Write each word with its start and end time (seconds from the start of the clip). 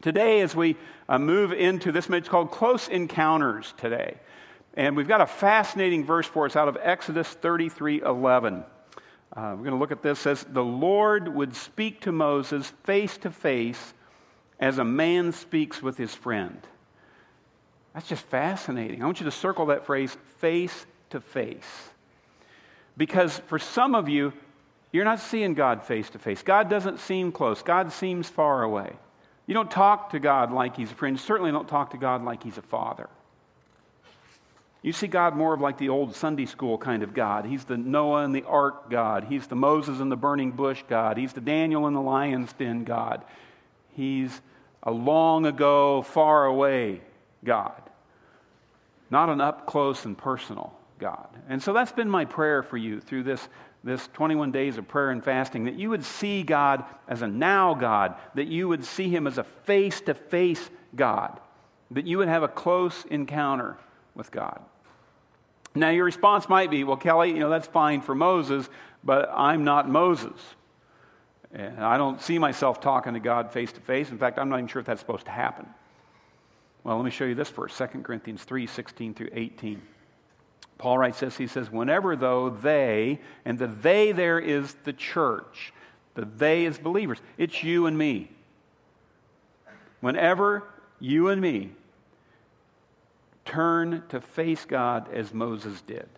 Today, 0.00 0.40
as 0.42 0.54
we 0.54 0.76
uh, 1.08 1.18
move 1.18 1.52
into 1.52 1.90
this, 1.90 2.08
it's 2.08 2.28
called 2.28 2.52
Close 2.52 2.88
Encounters 2.88 3.74
today. 3.78 4.16
And 4.74 4.96
we've 4.96 5.08
got 5.08 5.20
a 5.20 5.26
fascinating 5.26 6.04
verse 6.04 6.26
for 6.26 6.46
us 6.46 6.54
out 6.54 6.68
of 6.68 6.78
Exodus 6.80 7.26
33 7.26 8.02
11. 8.02 8.64
Uh, 9.36 9.54
we're 9.56 9.56
going 9.56 9.70
to 9.70 9.76
look 9.76 9.90
at 9.90 10.02
this. 10.02 10.20
It 10.20 10.22
says, 10.22 10.46
The 10.48 10.64
Lord 10.64 11.34
would 11.34 11.56
speak 11.56 12.02
to 12.02 12.12
Moses 12.12 12.72
face 12.84 13.16
to 13.18 13.30
face 13.30 13.94
as 14.60 14.78
a 14.78 14.84
man 14.84 15.32
speaks 15.32 15.82
with 15.82 15.96
his 15.96 16.14
friend. 16.14 16.60
That's 17.92 18.08
just 18.08 18.24
fascinating. 18.26 19.02
I 19.02 19.06
want 19.06 19.18
you 19.18 19.24
to 19.24 19.32
circle 19.32 19.66
that 19.66 19.84
phrase, 19.84 20.16
face 20.38 20.86
to 21.10 21.20
face. 21.20 21.90
Because 22.96 23.38
for 23.46 23.58
some 23.58 23.96
of 23.96 24.08
you, 24.08 24.32
you're 24.92 25.04
not 25.04 25.18
seeing 25.18 25.54
God 25.54 25.82
face 25.82 26.08
to 26.10 26.20
face. 26.20 26.42
God 26.42 26.70
doesn't 26.70 27.00
seem 27.00 27.32
close, 27.32 27.62
God 27.62 27.90
seems 27.90 28.28
far 28.28 28.62
away. 28.62 28.92
You 29.48 29.54
don't 29.54 29.70
talk 29.70 30.10
to 30.10 30.20
God 30.20 30.52
like 30.52 30.76
He's 30.76 30.92
a 30.92 30.94
friend. 30.94 31.16
You 31.16 31.22
certainly 31.24 31.50
don't 31.50 31.66
talk 31.66 31.90
to 31.92 31.96
God 31.96 32.22
like 32.22 32.42
He's 32.42 32.58
a 32.58 32.62
father. 32.62 33.08
You 34.82 34.92
see 34.92 35.06
God 35.06 35.34
more 35.34 35.54
of 35.54 35.60
like 35.60 35.78
the 35.78 35.88
old 35.88 36.14
Sunday 36.14 36.44
school 36.44 36.76
kind 36.76 37.02
of 37.02 37.14
God. 37.14 37.46
He's 37.46 37.64
the 37.64 37.78
Noah 37.78 38.24
and 38.24 38.34
the 38.34 38.44
ark 38.44 38.90
God. 38.90 39.24
He's 39.24 39.46
the 39.46 39.56
Moses 39.56 40.00
and 40.00 40.12
the 40.12 40.16
burning 40.16 40.52
bush 40.52 40.84
God. 40.86 41.16
He's 41.16 41.32
the 41.32 41.40
Daniel 41.40 41.86
and 41.86 41.96
the 41.96 42.00
lion's 42.00 42.52
den 42.52 42.84
God. 42.84 43.24
He's 43.96 44.40
a 44.82 44.92
long 44.92 45.46
ago, 45.46 46.02
far 46.02 46.44
away 46.44 47.00
God, 47.42 47.82
not 49.10 49.30
an 49.30 49.40
up 49.40 49.66
close 49.66 50.04
and 50.04 50.16
personal 50.16 50.74
God. 50.98 51.28
And 51.48 51.62
so 51.62 51.72
that's 51.72 51.92
been 51.92 52.10
my 52.10 52.26
prayer 52.26 52.62
for 52.62 52.76
you 52.76 53.00
through 53.00 53.22
this 53.22 53.48
this 53.84 54.08
21 54.12 54.50
days 54.50 54.76
of 54.76 54.88
prayer 54.88 55.10
and 55.10 55.24
fasting, 55.24 55.64
that 55.64 55.78
you 55.78 55.90
would 55.90 56.04
see 56.04 56.42
God 56.42 56.84
as 57.06 57.22
a 57.22 57.28
now 57.28 57.74
God, 57.74 58.16
that 58.34 58.48
you 58.48 58.68
would 58.68 58.84
see 58.84 59.08
Him 59.08 59.26
as 59.26 59.38
a 59.38 59.44
face 59.44 60.00
to 60.02 60.14
face 60.14 60.70
God, 60.94 61.40
that 61.90 62.06
you 62.06 62.18
would 62.18 62.28
have 62.28 62.42
a 62.42 62.48
close 62.48 63.04
encounter 63.10 63.76
with 64.14 64.30
God. 64.30 64.60
Now, 65.74 65.90
your 65.90 66.04
response 66.04 66.48
might 66.48 66.70
be, 66.70 66.82
well, 66.82 66.96
Kelly, 66.96 67.30
you 67.30 67.38
know, 67.38 67.50
that's 67.50 67.68
fine 67.68 68.00
for 68.00 68.14
Moses, 68.14 68.68
but 69.04 69.30
I'm 69.32 69.64
not 69.64 69.88
Moses. 69.88 70.40
And 71.52 71.78
I 71.78 71.96
don't 71.96 72.20
see 72.20 72.38
myself 72.38 72.80
talking 72.80 73.14
to 73.14 73.20
God 73.20 73.52
face 73.52 73.72
to 73.72 73.80
face. 73.80 74.10
In 74.10 74.18
fact, 74.18 74.38
I'm 74.38 74.48
not 74.48 74.56
even 74.56 74.68
sure 74.68 74.80
if 74.80 74.86
that's 74.86 75.00
supposed 75.00 75.26
to 75.26 75.30
happen. 75.30 75.66
Well, 76.84 76.96
let 76.96 77.04
me 77.04 77.10
show 77.10 77.24
you 77.24 77.34
this 77.34 77.50
verse 77.50 77.76
2 77.76 78.02
Corinthians 78.02 78.42
3 78.44 78.66
16 78.66 79.14
through 79.14 79.30
18. 79.32 79.80
Paul 80.78 80.98
writes 80.98 81.20
this 81.20 81.36
he 81.36 81.46
says, 81.46 81.70
Whenever, 81.70 82.16
though, 82.16 82.50
they, 82.50 83.20
and 83.44 83.58
the 83.58 83.66
they 83.66 84.12
there 84.12 84.38
is 84.38 84.74
the 84.84 84.92
church, 84.92 85.72
the 86.14 86.24
they 86.24 86.64
is 86.64 86.78
believers, 86.78 87.18
it's 87.36 87.62
you 87.62 87.86
and 87.86 87.98
me. 87.98 88.30
Whenever 90.00 90.64
you 91.00 91.28
and 91.28 91.40
me 91.40 91.72
turn 93.44 94.04
to 94.08 94.20
face 94.20 94.64
God 94.64 95.12
as 95.12 95.34
Moses 95.34 95.80
did, 95.80 96.08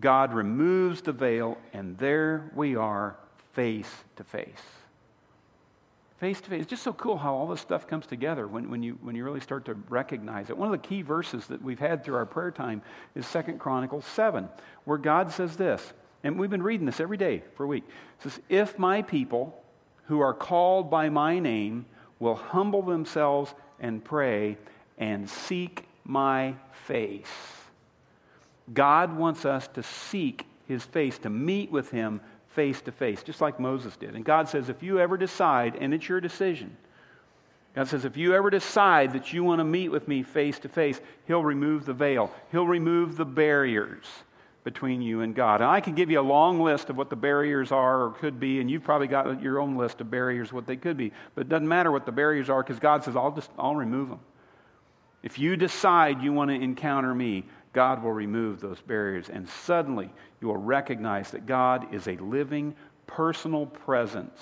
God 0.00 0.32
removes 0.32 1.02
the 1.02 1.12
veil, 1.12 1.58
and 1.72 1.98
there 1.98 2.50
we 2.54 2.76
are 2.76 3.16
face 3.52 4.04
to 4.16 4.24
face 4.24 4.83
face 6.18 6.40
to 6.40 6.50
face. 6.50 6.62
It's 6.62 6.70
just 6.70 6.82
so 6.82 6.92
cool 6.92 7.18
how 7.18 7.34
all 7.34 7.46
this 7.46 7.60
stuff 7.60 7.86
comes 7.86 8.06
together 8.06 8.46
when, 8.46 8.70
when, 8.70 8.82
you, 8.82 8.98
when 9.02 9.14
you 9.14 9.24
really 9.24 9.40
start 9.40 9.64
to 9.66 9.74
recognize 9.88 10.50
it. 10.50 10.56
One 10.56 10.72
of 10.72 10.80
the 10.80 10.86
key 10.86 11.02
verses 11.02 11.46
that 11.48 11.62
we've 11.62 11.78
had 11.78 12.04
through 12.04 12.16
our 12.16 12.26
prayer 12.26 12.50
time 12.50 12.82
is 13.14 13.26
Second 13.26 13.58
Chronicles 13.58 14.04
7, 14.06 14.48
where 14.84 14.98
God 14.98 15.32
says 15.32 15.56
this, 15.56 15.92
and 16.22 16.38
we've 16.38 16.50
been 16.50 16.62
reading 16.62 16.86
this 16.86 17.00
every 17.00 17.18
day 17.18 17.42
for 17.56 17.64
a 17.64 17.66
week. 17.66 17.84
It 17.86 18.22
says, 18.22 18.40
If 18.48 18.78
my 18.78 19.02
people 19.02 19.62
who 20.06 20.20
are 20.20 20.34
called 20.34 20.90
by 20.90 21.08
my 21.08 21.38
name 21.38 21.86
will 22.18 22.36
humble 22.36 22.82
themselves 22.82 23.54
and 23.80 24.02
pray 24.02 24.56
and 24.98 25.28
seek 25.28 25.84
my 26.04 26.54
face. 26.86 27.26
God 28.72 29.16
wants 29.16 29.44
us 29.44 29.68
to 29.68 29.82
seek 29.82 30.46
his 30.66 30.82
face, 30.84 31.18
to 31.18 31.30
meet 31.30 31.70
with 31.70 31.90
him 31.90 32.20
face 32.54 32.80
to 32.82 32.92
face, 32.92 33.22
just 33.22 33.40
like 33.40 33.60
Moses 33.60 33.96
did. 33.96 34.14
And 34.14 34.24
God 34.24 34.48
says, 34.48 34.68
if 34.68 34.82
you 34.82 34.98
ever 35.00 35.16
decide, 35.16 35.76
and 35.76 35.92
it's 35.92 36.08
your 36.08 36.20
decision, 36.20 36.76
God 37.74 37.88
says, 37.88 38.04
if 38.04 38.16
you 38.16 38.34
ever 38.34 38.50
decide 38.50 39.12
that 39.14 39.32
you 39.32 39.42
want 39.42 39.58
to 39.58 39.64
meet 39.64 39.88
with 39.88 40.06
me 40.06 40.22
face 40.22 40.60
to 40.60 40.68
face, 40.68 41.00
He'll 41.26 41.42
remove 41.42 41.84
the 41.84 41.92
veil, 41.92 42.32
He'll 42.52 42.66
remove 42.66 43.16
the 43.16 43.24
barriers 43.24 44.04
between 44.62 45.02
you 45.02 45.20
and 45.20 45.34
God. 45.34 45.60
And 45.60 45.70
I 45.70 45.80
can 45.80 45.94
give 45.94 46.10
you 46.10 46.18
a 46.18 46.22
long 46.22 46.60
list 46.60 46.88
of 46.88 46.96
what 46.96 47.10
the 47.10 47.16
barriers 47.16 47.70
are 47.70 48.04
or 48.04 48.10
could 48.12 48.40
be, 48.40 48.60
and 48.60 48.70
you've 48.70 48.84
probably 48.84 49.08
got 49.08 49.42
your 49.42 49.60
own 49.60 49.76
list 49.76 50.00
of 50.00 50.10
barriers, 50.10 50.52
what 50.52 50.66
they 50.66 50.76
could 50.76 50.96
be. 50.96 51.12
But 51.34 51.42
it 51.42 51.48
doesn't 51.50 51.68
matter 51.68 51.92
what 51.92 52.06
the 52.06 52.12
barriers 52.12 52.48
are 52.48 52.62
because 52.62 52.78
God 52.78 53.04
says, 53.04 53.14
I'll 53.14 53.32
just 53.32 53.50
I'll 53.58 53.76
remove 53.76 54.08
them. 54.08 54.20
If 55.22 55.38
you 55.38 55.56
decide 55.56 56.22
you 56.22 56.32
want 56.32 56.50
to 56.50 56.54
encounter 56.54 57.14
me, 57.14 57.44
God 57.74 58.02
will 58.02 58.12
remove 58.12 58.60
those 58.60 58.80
barriers. 58.80 59.28
And 59.28 59.48
suddenly 59.48 60.10
you 60.40 60.48
will 60.48 60.56
recognize 60.56 61.30
that 61.32 61.46
God 61.46 61.92
is 61.92 62.06
a 62.08 62.16
living, 62.16 62.74
personal 63.06 63.66
presence, 63.66 64.40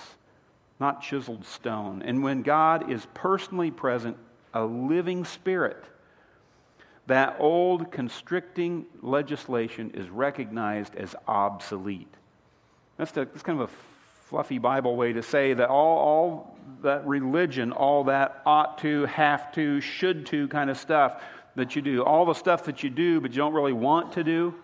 not 0.79 1.01
chiseled 1.01 1.45
stone. 1.45 2.01
And 2.03 2.23
when 2.23 2.43
God 2.43 2.91
is 2.91 3.05
personally 3.13 3.71
present, 3.71 4.15
a 4.53 4.63
living 4.63 5.25
spirit, 5.25 5.83
that 7.07 7.35
old 7.39 7.91
constricting 7.91 8.85
legislation 9.01 9.91
is 9.93 10.09
recognized 10.09 10.95
as 10.95 11.15
obsolete. 11.27 12.13
That's, 12.97 13.11
the, 13.11 13.25
that's 13.25 13.41
kind 13.41 13.59
of 13.59 13.69
a 13.69 13.73
fluffy 14.29 14.57
Bible 14.57 14.95
way 14.95 15.13
to 15.13 15.23
say 15.23 15.53
that 15.53 15.69
all, 15.69 15.97
all 15.97 16.57
that 16.81 17.05
religion, 17.05 17.71
all 17.71 18.05
that 18.05 18.41
ought 18.45 18.77
to, 18.79 19.05
have 19.05 19.51
to, 19.53 19.81
should 19.81 20.25
to 20.27 20.47
kind 20.47 20.69
of 20.69 20.77
stuff 20.77 21.21
that 21.55 21.75
you 21.75 21.81
do, 21.81 22.03
all 22.03 22.25
the 22.25 22.33
stuff 22.33 22.65
that 22.65 22.83
you 22.83 22.89
do 22.89 23.21
but 23.21 23.31
you 23.31 23.37
don't 23.37 23.53
really 23.53 23.73
want 23.73 24.13
to 24.13 24.23
do. 24.23 24.55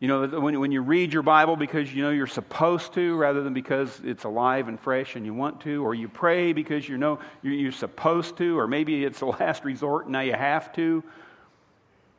You 0.00 0.08
know, 0.08 0.26
when, 0.26 0.58
when 0.60 0.72
you 0.72 0.82
read 0.82 1.12
your 1.12 1.22
Bible 1.22 1.56
because 1.56 1.94
you 1.94 2.02
know 2.02 2.10
you're 2.10 2.26
supposed 2.26 2.92
to 2.94 3.16
rather 3.16 3.42
than 3.42 3.54
because 3.54 4.00
it's 4.04 4.24
alive 4.24 4.68
and 4.68 4.78
fresh 4.78 5.16
and 5.16 5.24
you 5.24 5.32
want 5.32 5.60
to, 5.62 5.84
or 5.84 5.94
you 5.94 6.08
pray 6.08 6.52
because 6.52 6.88
you 6.88 6.98
know 6.98 7.20
you're, 7.42 7.72
supposed 7.72 8.36
to, 8.38 8.58
or 8.58 8.66
maybe 8.66 9.04
it's 9.04 9.20
the 9.20 9.26
last 9.40 9.64
resort 9.64 10.04
and 10.04 10.12
now 10.12 10.20
you 10.20 10.34
have 10.34 10.72
to, 10.74 11.02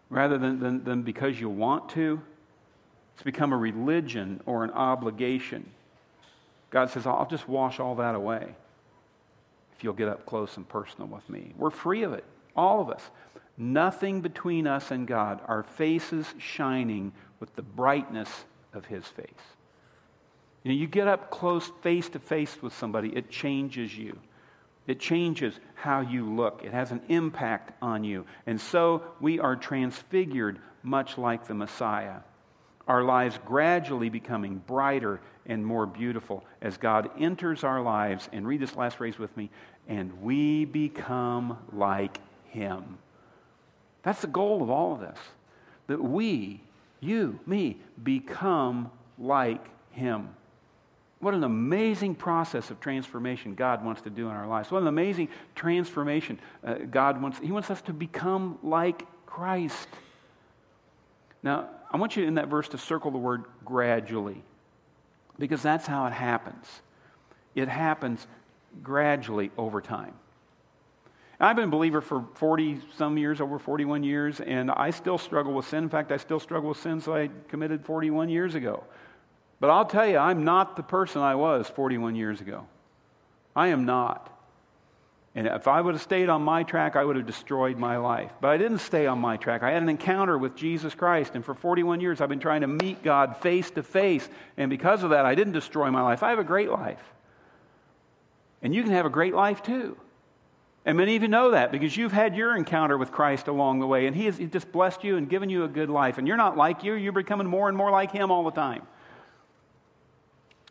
rather 0.09 0.37
than, 0.37 0.59
than, 0.59 0.83
than 0.83 1.01
because 1.03 1.39
you 1.39 1.49
want 1.49 1.89
to. 1.89 2.21
It's 3.13 3.23
become 3.23 3.53
a 3.53 3.57
religion 3.57 4.41
or 4.45 4.63
an 4.63 4.71
obligation. 4.71 5.69
God 6.69 6.89
says, 6.89 7.05
I'll 7.05 7.27
just 7.29 7.47
wash 7.47 7.79
all 7.79 7.95
that 7.95 8.15
away 8.15 8.55
if 9.77 9.83
you'll 9.83 9.93
get 9.93 10.07
up 10.07 10.25
close 10.25 10.57
and 10.57 10.67
personal 10.67 11.07
with 11.07 11.29
me. 11.29 11.53
We're 11.57 11.69
free 11.69 12.03
of 12.03 12.13
it. 12.13 12.25
All 12.55 12.81
of 12.81 12.89
us. 12.89 13.01
Nothing 13.57 14.21
between 14.21 14.67
us 14.67 14.91
and 14.91 15.07
God. 15.07 15.41
Our 15.47 15.63
faces 15.63 16.33
shining 16.37 17.13
with 17.39 17.55
the 17.55 17.61
brightness 17.61 18.29
of 18.73 18.85
His 18.85 19.05
face. 19.05 19.29
You 20.63 20.71
know, 20.71 20.77
you 20.77 20.87
get 20.87 21.07
up 21.07 21.29
close, 21.29 21.71
face 21.81 22.09
to 22.09 22.19
face 22.19 22.57
with 22.61 22.73
somebody, 22.73 23.09
it 23.09 23.29
changes 23.29 23.97
you. 23.97 24.17
It 24.87 24.99
changes 24.99 25.59
how 25.73 26.01
you 26.01 26.31
look. 26.31 26.61
It 26.63 26.71
has 26.71 26.91
an 26.91 27.01
impact 27.07 27.71
on 27.81 28.03
you. 28.03 28.25
And 28.45 28.59
so 28.59 29.03
we 29.19 29.39
are 29.39 29.55
transfigured 29.55 30.59
much 30.83 31.17
like 31.17 31.47
the 31.47 31.53
Messiah. 31.53 32.17
Our 32.87 33.03
lives 33.03 33.39
gradually 33.45 34.09
becoming 34.09 34.61
brighter 34.67 35.21
and 35.47 35.65
more 35.65 35.87
beautiful 35.87 36.45
as 36.61 36.77
God 36.77 37.09
enters 37.19 37.63
our 37.63 37.81
lives. 37.81 38.29
And 38.31 38.47
read 38.47 38.59
this 38.59 38.75
last 38.75 38.97
phrase 38.97 39.17
with 39.17 39.35
me 39.35 39.49
and 39.87 40.21
we 40.21 40.65
become 40.65 41.57
like 41.71 42.19
him. 42.49 42.99
That's 44.05 44.21
the 44.21 44.27
goal 44.27 44.61
of 44.61 44.69
all 44.69 44.93
of 44.93 44.99
this. 45.01 45.17
That 45.87 46.01
we, 46.01 46.61
you, 47.01 47.39
me, 47.45 47.77
become 48.01 48.91
like 49.17 49.65
Him. 49.91 50.29
What 51.19 51.33
an 51.33 51.43
amazing 51.43 52.13
process 52.13 52.69
of 52.69 52.79
transformation 52.79 53.55
God 53.55 53.83
wants 53.83 54.03
to 54.03 54.11
do 54.11 54.29
in 54.29 54.35
our 54.35 54.47
lives. 54.47 54.69
What 54.69 54.83
an 54.83 54.87
amazing 54.87 55.29
transformation 55.55 56.39
uh, 56.63 56.75
God 56.75 57.19
wants. 57.19 57.39
He 57.39 57.51
wants 57.51 57.71
us 57.71 57.81
to 57.83 57.93
become 57.93 58.59
like 58.61 59.03
Christ. 59.25 59.87
Now, 61.41 61.69
I 61.91 61.97
want 61.97 62.15
you 62.15 62.25
in 62.25 62.35
that 62.35 62.47
verse 62.47 62.67
to 62.69 62.77
circle 62.77 63.09
the 63.09 63.17
word 63.17 63.45
gradually, 63.63 64.43
because 65.39 65.63
that's 65.63 65.87
how 65.87 66.05
it 66.05 66.13
happens. 66.13 66.67
It 67.55 67.69
happens 67.69 68.27
gradually 68.83 69.49
over 69.57 69.81
time. 69.81 70.13
I've 71.39 71.55
been 71.55 71.65
a 71.65 71.71
believer 71.71 72.01
for 72.01 72.25
40 72.35 72.79
some 72.97 73.17
years, 73.17 73.41
over 73.41 73.59
41 73.59 74.03
years, 74.03 74.39
and 74.39 74.71
I 74.71 74.91
still 74.91 75.17
struggle 75.17 75.53
with 75.53 75.67
sin. 75.67 75.83
In 75.83 75.89
fact, 75.89 76.11
I 76.11 76.17
still 76.17 76.39
struggle 76.39 76.69
with 76.69 76.77
sins 76.77 77.07
I 77.07 77.29
committed 77.49 77.85
41 77.85 78.29
years 78.29 78.55
ago. 78.55 78.83
But 79.59 79.69
I'll 79.69 79.85
tell 79.85 80.07
you, 80.07 80.17
I'm 80.17 80.43
not 80.43 80.75
the 80.75 80.83
person 80.83 81.21
I 81.21 81.35
was 81.35 81.67
41 81.67 82.15
years 82.15 82.39
ago. 82.39 82.67
I 83.55 83.67
am 83.67 83.85
not. 83.85 84.31
And 85.33 85.47
if 85.47 85.67
I 85.67 85.81
would 85.81 85.95
have 85.95 86.01
stayed 86.01 86.29
on 86.29 86.41
my 86.41 86.63
track, 86.63 86.95
I 86.95 87.03
would 87.03 87.17
have 87.17 87.25
destroyed 87.25 87.77
my 87.77 87.97
life. 87.97 88.31
But 88.39 88.49
I 88.51 88.57
didn't 88.57 88.79
stay 88.79 89.05
on 89.05 89.19
my 89.19 89.35
track. 89.35 89.63
I 89.63 89.71
had 89.71 89.83
an 89.83 89.89
encounter 89.89 90.37
with 90.37 90.55
Jesus 90.55 90.95
Christ, 90.95 91.35
and 91.35 91.43
for 91.43 91.53
41 91.53 91.99
years 91.99 92.21
I've 92.21 92.29
been 92.29 92.39
trying 92.39 92.61
to 92.61 92.67
meet 92.67 93.03
God 93.03 93.35
face 93.35 93.69
to 93.71 93.83
face. 93.83 94.27
And 94.55 94.69
because 94.69 95.03
of 95.03 95.09
that, 95.09 95.25
I 95.25 95.35
didn't 95.35 95.53
destroy 95.53 95.91
my 95.91 96.01
life. 96.01 96.23
I 96.23 96.29
have 96.29 96.39
a 96.39 96.45
great 96.45 96.69
life. 96.69 97.03
And 98.61 98.73
you 98.73 98.81
can 98.83 98.93
have 98.93 99.05
a 99.05 99.09
great 99.09 99.33
life 99.33 99.61
too. 99.61 99.97
And 100.85 100.97
many 100.97 101.15
of 101.15 101.23
you 101.23 101.27
know 101.27 101.51
that 101.51 101.71
because 101.71 101.97
you've 101.97 102.11
had 102.11 102.35
your 102.35 102.55
encounter 102.55 102.97
with 102.97 103.11
Christ 103.11 103.47
along 103.47 103.79
the 103.79 103.87
way, 103.87 104.05
and 104.05 104.15
He 104.15 104.25
has 104.25 104.37
just 104.37 104.71
blessed 104.71 105.03
you 105.03 105.17
and 105.17 105.27
given 105.27 105.49
you 105.49 105.63
a 105.63 105.67
good 105.67 105.89
life. 105.89 106.19
And 106.19 106.27
you're 106.27 106.37
not 106.37 106.57
like 106.57 106.83
you, 106.83 106.93
you're 106.93 107.11
becoming 107.11 107.47
more 107.47 107.67
and 107.67 107.75
more 107.75 107.89
like 107.89 108.11
Him 108.11 108.31
all 108.31 108.43
the 108.43 108.51
time. 108.51 108.83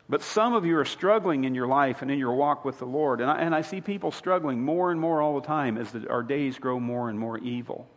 But 0.07 0.21
some 0.21 0.53
of 0.53 0.65
you 0.65 0.77
are 0.77 0.85
struggling 0.85 1.43
in 1.43 1.55
your 1.55 1.67
life 1.67 2.01
and 2.01 2.11
in 2.11 2.19
your 2.19 2.33
walk 2.33 2.63
with 2.63 2.79
the 2.79 2.85
Lord. 2.85 3.21
And 3.21 3.29
I, 3.29 3.39
and 3.39 3.55
I 3.55 3.61
see 3.61 3.81
people 3.81 4.11
struggling 4.11 4.61
more 4.61 4.91
and 4.91 5.01
more 5.01 5.21
all 5.21 5.39
the 5.39 5.45
time 5.45 5.77
as 5.77 5.91
the, 5.91 6.07
our 6.09 6.23
days 6.23 6.59
grow 6.59 6.79
more 6.79 7.09
and 7.09 7.19
more 7.19 7.37
evil. 7.39 7.87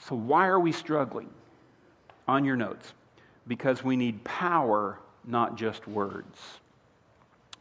So, 0.00 0.16
why 0.16 0.48
are 0.48 0.58
we 0.58 0.72
struggling? 0.72 1.30
On 2.28 2.44
your 2.44 2.56
notes. 2.56 2.92
Because 3.46 3.82
we 3.82 3.96
need 3.96 4.22
power, 4.22 4.98
not 5.24 5.56
just 5.56 5.88
words. 5.88 6.38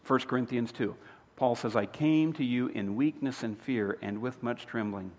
1 0.05 0.19
Corinthians 0.21 0.71
2. 0.71 0.95
Paul 1.41 1.55
says, 1.55 1.75
I 1.75 1.87
came 1.87 2.33
to 2.33 2.43
you 2.45 2.67
in 2.67 2.95
weakness 2.95 3.41
and 3.41 3.59
fear 3.59 3.97
and 4.03 4.21
with 4.21 4.43
much 4.43 4.67
trembling. 4.67 5.09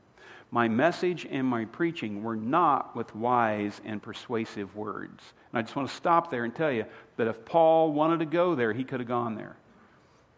My 0.53 0.69
message 0.69 1.27
and 1.29 1.45
my 1.45 1.65
preaching 1.65 2.23
were 2.23 2.37
not 2.37 2.95
with 2.95 3.13
wise 3.17 3.81
and 3.85 4.01
persuasive 4.01 4.77
words. 4.77 5.21
And 5.51 5.59
I 5.59 5.63
just 5.63 5.75
want 5.75 5.89
to 5.89 5.97
stop 5.97 6.31
there 6.31 6.45
and 6.45 6.55
tell 6.55 6.71
you 6.71 6.85
that 7.17 7.27
if 7.27 7.45
Paul 7.45 7.93
wanted 7.93 8.21
to 8.21 8.27
go 8.27 8.55
there, 8.55 8.73
he 8.73 8.85
could 8.85 9.01
have 9.01 9.09
gone 9.09 9.35
there. 9.35 9.57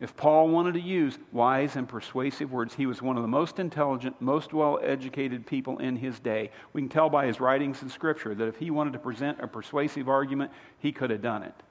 If 0.00 0.16
Paul 0.16 0.48
wanted 0.48 0.72
to 0.72 0.80
use 0.80 1.18
wise 1.32 1.76
and 1.76 1.86
persuasive 1.86 2.50
words, 2.50 2.72
he 2.72 2.86
was 2.86 3.02
one 3.02 3.18
of 3.18 3.22
the 3.22 3.28
most 3.28 3.58
intelligent, 3.58 4.22
most 4.22 4.54
well 4.54 4.80
educated 4.82 5.46
people 5.46 5.76
in 5.80 5.96
his 5.96 6.18
day. 6.18 6.50
We 6.72 6.80
can 6.80 6.88
tell 6.88 7.10
by 7.10 7.26
his 7.26 7.40
writings 7.40 7.82
in 7.82 7.90
Scripture 7.90 8.34
that 8.34 8.48
if 8.48 8.56
he 8.56 8.70
wanted 8.70 8.94
to 8.94 9.00
present 9.00 9.38
a 9.42 9.46
persuasive 9.46 10.08
argument, 10.08 10.50
he 10.78 10.92
could 10.92 11.10
have 11.10 11.20
done 11.20 11.42
it. 11.42 11.62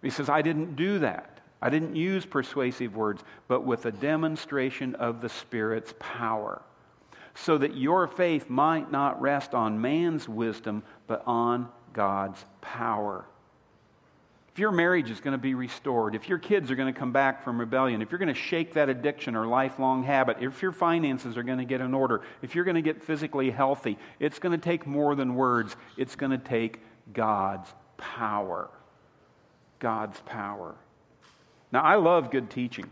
He 0.00 0.10
says, 0.10 0.28
I 0.28 0.42
didn't 0.42 0.76
do 0.76 1.00
that. 1.00 1.40
I 1.62 1.70
didn't 1.70 1.94
use 1.94 2.26
persuasive 2.26 2.96
words, 2.96 3.22
but 3.46 3.64
with 3.64 3.86
a 3.86 3.92
demonstration 3.92 4.96
of 4.96 5.20
the 5.20 5.28
Spirit's 5.28 5.94
power, 6.00 6.60
so 7.34 7.56
that 7.56 7.76
your 7.76 8.08
faith 8.08 8.50
might 8.50 8.90
not 8.90 9.22
rest 9.22 9.54
on 9.54 9.80
man's 9.80 10.28
wisdom, 10.28 10.82
but 11.06 11.22
on 11.24 11.68
God's 11.92 12.44
power. 12.60 13.24
If 14.52 14.58
your 14.58 14.72
marriage 14.72 15.10
is 15.10 15.20
going 15.20 15.32
to 15.32 15.38
be 15.38 15.54
restored, 15.54 16.14
if 16.14 16.28
your 16.28 16.36
kids 16.36 16.70
are 16.70 16.74
going 16.74 16.92
to 16.92 16.98
come 16.98 17.12
back 17.12 17.42
from 17.42 17.58
rebellion, 17.58 18.02
if 18.02 18.10
you're 18.10 18.18
going 18.18 18.28
to 18.28 18.34
shake 18.34 18.74
that 18.74 18.90
addiction 18.90 19.34
or 19.34 19.46
lifelong 19.46 20.02
habit, 20.02 20.38
if 20.40 20.60
your 20.60 20.72
finances 20.72 21.38
are 21.38 21.42
going 21.42 21.56
to 21.56 21.64
get 21.64 21.80
in 21.80 21.94
order, 21.94 22.20
if 22.42 22.54
you're 22.54 22.64
going 22.64 22.74
to 22.74 22.82
get 22.82 23.02
physically 23.02 23.50
healthy, 23.50 23.96
it's 24.20 24.38
going 24.38 24.52
to 24.52 24.62
take 24.62 24.86
more 24.86 25.14
than 25.14 25.36
words. 25.36 25.74
It's 25.96 26.16
going 26.16 26.32
to 26.32 26.38
take 26.38 26.80
God's 27.14 27.72
power. 27.96 28.68
God's 29.78 30.20
power. 30.26 30.74
Now, 31.72 31.82
I 31.82 31.96
love 31.96 32.30
good 32.30 32.50
teaching. 32.50 32.84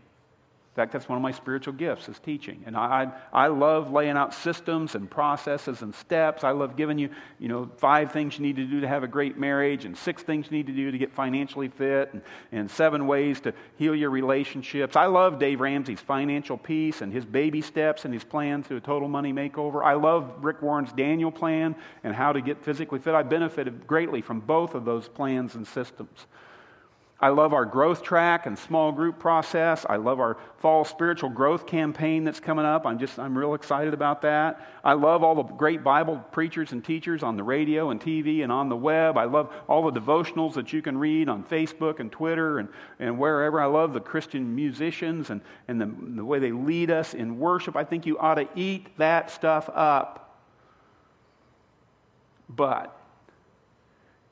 In 0.70 0.76
fact, 0.76 0.92
that's 0.92 1.08
one 1.08 1.16
of 1.16 1.22
my 1.22 1.32
spiritual 1.32 1.74
gifts 1.74 2.08
is 2.08 2.20
teaching. 2.20 2.62
And 2.64 2.76
I, 2.76 3.10
I 3.32 3.48
love 3.48 3.90
laying 3.90 4.16
out 4.16 4.32
systems 4.32 4.94
and 4.94 5.10
processes 5.10 5.82
and 5.82 5.92
steps. 5.92 6.44
I 6.44 6.52
love 6.52 6.76
giving 6.76 6.96
you, 6.96 7.10
you 7.40 7.48
know, 7.48 7.68
five 7.78 8.12
things 8.12 8.38
you 8.38 8.44
need 8.44 8.54
to 8.54 8.64
do 8.64 8.80
to 8.80 8.86
have 8.86 9.02
a 9.02 9.08
great 9.08 9.36
marriage 9.36 9.84
and 9.84 9.96
six 9.96 10.22
things 10.22 10.46
you 10.48 10.56
need 10.56 10.68
to 10.68 10.72
do 10.72 10.92
to 10.92 10.96
get 10.96 11.12
financially 11.12 11.66
fit 11.66 12.10
and, 12.12 12.22
and 12.52 12.70
seven 12.70 13.08
ways 13.08 13.40
to 13.40 13.52
heal 13.78 13.96
your 13.96 14.10
relationships. 14.10 14.94
I 14.94 15.06
love 15.06 15.40
Dave 15.40 15.60
Ramsey's 15.60 16.00
financial 16.00 16.56
peace 16.56 17.02
and 17.02 17.12
his 17.12 17.24
baby 17.24 17.62
steps 17.62 18.04
and 18.04 18.14
his 18.14 18.22
plan 18.22 18.62
to 18.62 18.76
a 18.76 18.80
total 18.80 19.08
money 19.08 19.32
makeover. 19.32 19.84
I 19.84 19.94
love 19.94 20.36
Rick 20.38 20.62
Warren's 20.62 20.92
Daniel 20.92 21.32
plan 21.32 21.74
and 22.04 22.14
how 22.14 22.32
to 22.32 22.40
get 22.40 22.64
physically 22.64 23.00
fit. 23.00 23.12
I 23.12 23.24
benefited 23.24 23.88
greatly 23.88 24.22
from 24.22 24.38
both 24.38 24.76
of 24.76 24.84
those 24.84 25.08
plans 25.08 25.56
and 25.56 25.66
systems. 25.66 26.26
I 27.22 27.28
love 27.28 27.52
our 27.52 27.66
growth 27.66 28.02
track 28.02 28.46
and 28.46 28.58
small 28.58 28.92
group 28.92 29.18
process. 29.18 29.84
I 29.86 29.96
love 29.96 30.20
our 30.20 30.38
fall 30.56 30.86
spiritual 30.86 31.28
growth 31.28 31.66
campaign 31.66 32.24
that's 32.24 32.40
coming 32.40 32.64
up. 32.64 32.86
I'm 32.86 32.98
just, 32.98 33.18
I'm 33.18 33.36
real 33.36 33.52
excited 33.52 33.92
about 33.92 34.22
that. 34.22 34.66
I 34.82 34.94
love 34.94 35.22
all 35.22 35.34
the 35.34 35.42
great 35.42 35.84
Bible 35.84 36.16
preachers 36.32 36.72
and 36.72 36.82
teachers 36.82 37.22
on 37.22 37.36
the 37.36 37.42
radio 37.42 37.90
and 37.90 38.00
TV 38.00 38.42
and 38.42 38.50
on 38.50 38.70
the 38.70 38.76
web. 38.76 39.18
I 39.18 39.24
love 39.24 39.52
all 39.68 39.90
the 39.90 40.00
devotionals 40.00 40.54
that 40.54 40.72
you 40.72 40.80
can 40.80 40.96
read 40.96 41.28
on 41.28 41.44
Facebook 41.44 42.00
and 42.00 42.10
Twitter 42.10 42.58
and, 42.58 42.70
and 42.98 43.18
wherever. 43.18 43.60
I 43.60 43.66
love 43.66 43.92
the 43.92 44.00
Christian 44.00 44.54
musicians 44.54 45.28
and, 45.28 45.42
and 45.68 45.78
the, 45.78 45.94
the 46.16 46.24
way 46.24 46.38
they 46.38 46.52
lead 46.52 46.90
us 46.90 47.12
in 47.12 47.38
worship. 47.38 47.76
I 47.76 47.84
think 47.84 48.06
you 48.06 48.18
ought 48.18 48.36
to 48.36 48.48
eat 48.54 48.96
that 48.96 49.30
stuff 49.30 49.68
up. 49.74 50.38
But 52.48 52.98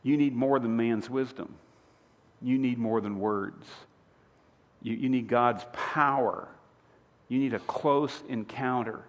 you 0.03 0.17
need 0.17 0.35
more 0.35 0.59
than 0.59 0.75
man's 0.75 1.11
wisdom. 1.11 1.55
You 2.41 2.59
need 2.59 2.79
more 2.79 3.01
than 3.01 3.19
words. 3.19 3.67
You, 4.83 4.95
you 4.95 5.09
need 5.09 5.29
God's 5.29 5.65
power. 5.73 6.49
You 7.29 7.39
need 7.39 7.55
a 7.55 7.59
close 7.61 8.23
encounter 8.29 9.03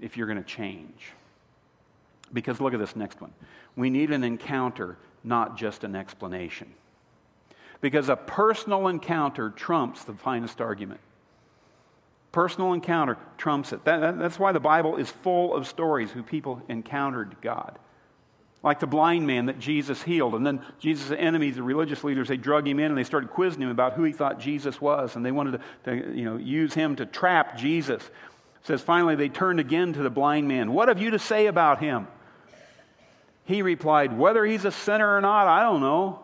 if 0.00 0.16
you're 0.16 0.26
going 0.26 0.42
to 0.42 0.48
change. 0.48 1.12
Because 2.32 2.60
look 2.60 2.74
at 2.74 2.80
this 2.80 2.96
next 2.96 3.20
one. 3.20 3.32
We 3.76 3.90
need 3.90 4.10
an 4.10 4.24
encounter, 4.24 4.96
not 5.22 5.56
just 5.56 5.84
an 5.84 5.94
explanation. 5.94 6.72
Because 7.80 8.08
a 8.08 8.16
personal 8.16 8.88
encounter 8.88 9.50
trumps 9.50 10.04
the 10.04 10.14
finest 10.14 10.60
argument. 10.60 11.00
Personal 12.32 12.72
encounter 12.72 13.16
trumps 13.36 13.72
it. 13.72 13.84
That, 13.84 14.00
that, 14.00 14.18
that's 14.18 14.38
why 14.38 14.52
the 14.52 14.60
Bible 14.60 14.96
is 14.96 15.10
full 15.10 15.54
of 15.54 15.66
stories 15.66 16.10
who 16.10 16.22
people 16.22 16.62
encountered 16.68 17.36
God 17.40 17.78
like 18.64 18.80
the 18.80 18.86
blind 18.86 19.26
man 19.26 19.46
that 19.46 19.58
Jesus 19.58 20.02
healed. 20.02 20.34
And 20.34 20.44
then 20.44 20.64
Jesus' 20.80 21.14
enemies, 21.16 21.56
the 21.56 21.62
religious 21.62 22.02
leaders, 22.02 22.28
they 22.28 22.38
drug 22.38 22.66
him 22.66 22.80
in 22.80 22.86
and 22.86 22.96
they 22.96 23.04
started 23.04 23.28
quizzing 23.28 23.60
him 23.60 23.68
about 23.68 23.92
who 23.92 24.04
he 24.04 24.12
thought 24.12 24.40
Jesus 24.40 24.80
was. 24.80 25.16
And 25.16 25.24
they 25.24 25.30
wanted 25.30 25.60
to, 25.84 26.00
to 26.00 26.16
you 26.16 26.24
know, 26.24 26.36
use 26.36 26.72
him 26.72 26.96
to 26.96 27.04
trap 27.04 27.58
Jesus. 27.58 28.02
It 28.02 28.66
says 28.66 28.80
finally 28.80 29.16
they 29.16 29.28
turned 29.28 29.60
again 29.60 29.92
to 29.92 30.02
the 30.02 30.08
blind 30.08 30.48
man. 30.48 30.72
What 30.72 30.88
have 30.88 30.98
you 30.98 31.10
to 31.10 31.18
say 31.18 31.46
about 31.46 31.80
him? 31.80 32.08
He 33.44 33.60
replied, 33.60 34.18
Whether 34.18 34.46
he's 34.46 34.64
a 34.64 34.72
sinner 34.72 35.14
or 35.14 35.20
not, 35.20 35.46
I 35.46 35.62
don't 35.62 35.82
know. 35.82 36.20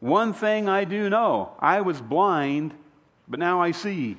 One 0.00 0.34
thing 0.34 0.68
I 0.68 0.84
do 0.84 1.08
know 1.08 1.52
I 1.58 1.80
was 1.80 2.02
blind, 2.02 2.74
but 3.26 3.40
now 3.40 3.62
I 3.62 3.70
see. 3.70 4.18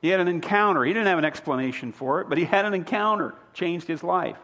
He 0.00 0.08
had 0.08 0.20
an 0.20 0.28
encounter. 0.28 0.82
He 0.82 0.94
didn't 0.94 1.08
have 1.08 1.18
an 1.18 1.26
explanation 1.26 1.92
for 1.92 2.22
it, 2.22 2.30
but 2.30 2.38
he 2.38 2.44
had 2.44 2.64
an 2.64 2.72
encounter, 2.72 3.34
changed 3.52 3.86
his 3.86 4.02
life. 4.02 4.38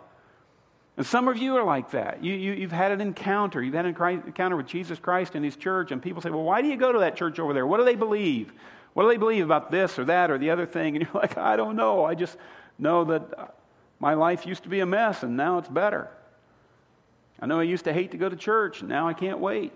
And 0.96 1.06
some 1.06 1.28
of 1.28 1.38
you 1.38 1.56
are 1.56 1.64
like 1.64 1.92
that. 1.92 2.22
You, 2.22 2.34
you, 2.34 2.62
have 2.62 2.72
had 2.72 2.92
an 2.92 3.00
encounter. 3.00 3.62
You've 3.62 3.75
had 3.75 3.87
an 3.87 3.96
encounter 4.26 4.56
with 4.56 4.66
Jesus 4.66 4.98
Christ 4.98 5.34
and 5.34 5.44
His 5.44 5.56
church, 5.56 5.92
and 5.92 6.02
people 6.02 6.20
say, 6.20 6.31
Well, 6.31 6.42
why 6.42 6.62
do 6.62 6.69
you 6.69 6.76
go 6.76 6.92
to 6.92 7.00
that 7.00 7.16
church 7.16 7.38
over 7.38 7.54
there? 7.54 7.66
What 7.66 7.78
do 7.78 7.84
they 7.84 7.94
believe? 7.94 8.52
What 8.92 9.04
do 9.04 9.08
they 9.08 9.16
believe 9.16 9.44
about 9.44 9.70
this 9.70 9.98
or 9.98 10.04
that 10.06 10.31
or 10.31 10.38
the 10.38 10.50
other 10.50 10.66
thing? 10.66 10.96
And 10.96 11.06
you're 11.12 11.20
like, 11.22 11.38
I 11.38 11.56
don't 11.56 11.76
know. 11.76 12.04
I 12.04 12.14
just 12.14 12.37
know 12.78 13.04
that 13.04 13.23
uh, 13.38 13.47
my 13.99 14.14
life 14.14 14.47
used 14.47 14.64
to 14.64 14.68
be 14.68 14.80
a 14.80 14.87
mess, 14.87 15.23
and 15.23 15.37
now 15.37 15.59
it's 15.59 15.68
better. 15.68 16.11
I 17.40 17.47
know 17.47 17.61
I 17.61 17.62
used 17.62 17.85
to 17.85 17.92
hate 17.92 18.11
to 18.11 18.18
go 18.18 18.28
to 18.28 18.37
church, 18.37 18.80
and 18.80 18.88
now 18.88 19.09
I 19.09 19.14
can't 19.14 19.38
wait. 19.38 19.73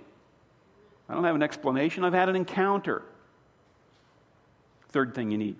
I 1.08 1.14
don't 1.14 1.24
have 1.24 1.34
an 1.34 1.42
explanation. 1.42 2.04
I've 2.04 2.12
had 2.12 2.28
an 2.28 2.36
encounter. 2.36 3.02
Third 4.90 5.14
thing 5.14 5.30
you 5.30 5.38
need 5.38 5.56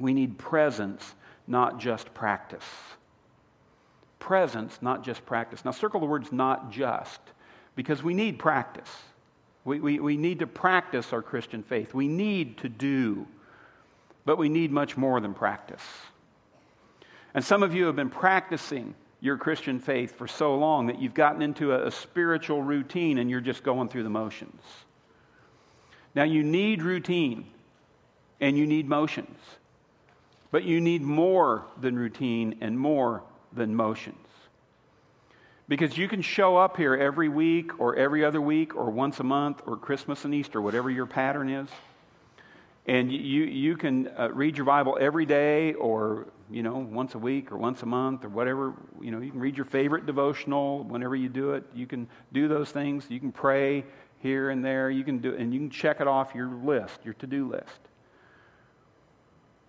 we 0.00 0.12
need 0.14 0.38
presence, 0.38 1.14
not 1.48 1.80
just 1.80 2.14
practice 2.14 2.64
presence, 4.18 4.78
not 4.80 5.04
just 5.04 5.24
practice. 5.26 5.64
Now, 5.64 5.70
circle 5.70 6.00
the 6.00 6.06
words 6.06 6.32
not 6.32 6.70
just, 6.70 7.20
because 7.76 8.02
we 8.02 8.14
need 8.14 8.38
practice. 8.38 8.90
We, 9.64 9.80
we, 9.80 10.00
we 10.00 10.16
need 10.16 10.40
to 10.40 10.46
practice 10.46 11.12
our 11.12 11.22
Christian 11.22 11.62
faith. 11.62 11.94
We 11.94 12.08
need 12.08 12.58
to 12.58 12.68
do, 12.68 13.26
but 14.24 14.38
we 14.38 14.48
need 14.48 14.70
much 14.72 14.96
more 14.96 15.20
than 15.20 15.34
practice. 15.34 15.82
And 17.34 17.44
some 17.44 17.62
of 17.62 17.74
you 17.74 17.86
have 17.86 17.96
been 17.96 18.10
practicing 18.10 18.94
your 19.20 19.36
Christian 19.36 19.80
faith 19.80 20.16
for 20.16 20.26
so 20.26 20.56
long 20.56 20.86
that 20.86 21.00
you've 21.00 21.14
gotten 21.14 21.42
into 21.42 21.72
a, 21.72 21.86
a 21.86 21.90
spiritual 21.90 22.62
routine 22.62 23.18
and 23.18 23.28
you're 23.28 23.40
just 23.40 23.62
going 23.62 23.88
through 23.88 24.04
the 24.04 24.10
motions. 24.10 24.62
Now, 26.14 26.24
you 26.24 26.42
need 26.42 26.82
routine 26.82 27.46
and 28.40 28.56
you 28.56 28.66
need 28.66 28.88
motions, 28.88 29.38
but 30.50 30.64
you 30.64 30.80
need 30.80 31.02
more 31.02 31.64
than 31.80 31.96
routine 31.96 32.56
and 32.60 32.78
more 32.78 33.22
than 33.58 33.74
motions. 33.74 34.16
Because 35.68 35.98
you 35.98 36.08
can 36.08 36.22
show 36.22 36.56
up 36.56 36.78
here 36.78 36.94
every 36.94 37.28
week 37.28 37.78
or 37.78 37.94
every 37.96 38.24
other 38.24 38.40
week 38.40 38.74
or 38.74 38.90
once 38.90 39.20
a 39.20 39.24
month 39.24 39.60
or 39.66 39.76
Christmas 39.76 40.24
and 40.24 40.34
Easter, 40.34 40.62
whatever 40.62 40.90
your 40.90 41.04
pattern 41.04 41.50
is. 41.50 41.68
And 42.86 43.12
you, 43.12 43.44
you 43.44 43.76
can 43.76 44.08
uh, 44.18 44.30
read 44.32 44.56
your 44.56 44.64
Bible 44.64 44.96
every 44.98 45.26
day 45.26 45.74
or, 45.74 46.28
you 46.50 46.62
know, 46.62 46.78
once 46.78 47.14
a 47.14 47.18
week 47.18 47.52
or 47.52 47.58
once 47.58 47.82
a 47.82 47.86
month 47.86 48.24
or 48.24 48.30
whatever. 48.30 48.72
You 48.98 49.10
know, 49.10 49.20
you 49.20 49.30
can 49.30 49.40
read 49.40 49.58
your 49.58 49.66
favorite 49.66 50.06
devotional 50.06 50.84
whenever 50.84 51.14
you 51.14 51.28
do 51.28 51.52
it. 51.52 51.64
You 51.74 51.86
can 51.86 52.08
do 52.32 52.48
those 52.48 52.70
things. 52.70 53.04
You 53.10 53.20
can 53.20 53.30
pray 53.30 53.84
here 54.20 54.48
and 54.48 54.64
there. 54.64 54.88
You 54.88 55.04
can 55.04 55.18
do, 55.18 55.34
and 55.34 55.52
you 55.52 55.60
can 55.60 55.68
check 55.68 56.00
it 56.00 56.08
off 56.08 56.34
your 56.34 56.48
list, 56.48 57.00
your 57.04 57.12
to 57.14 57.26
do 57.26 57.46
list. 57.46 57.80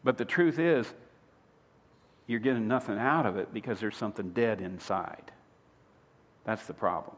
But 0.06 0.18
the 0.18 0.24
truth 0.24 0.60
is, 0.60 0.94
you're 2.30 2.40
getting 2.40 2.68
nothing 2.68 3.00
out 3.00 3.26
of 3.26 3.38
it 3.38 3.52
because 3.52 3.80
there's 3.80 3.98
something 3.98 4.30
dead 4.34 4.62
inside. 4.62 5.32
That's 6.46 6.68
the 6.68 6.76
problem. 6.76 7.16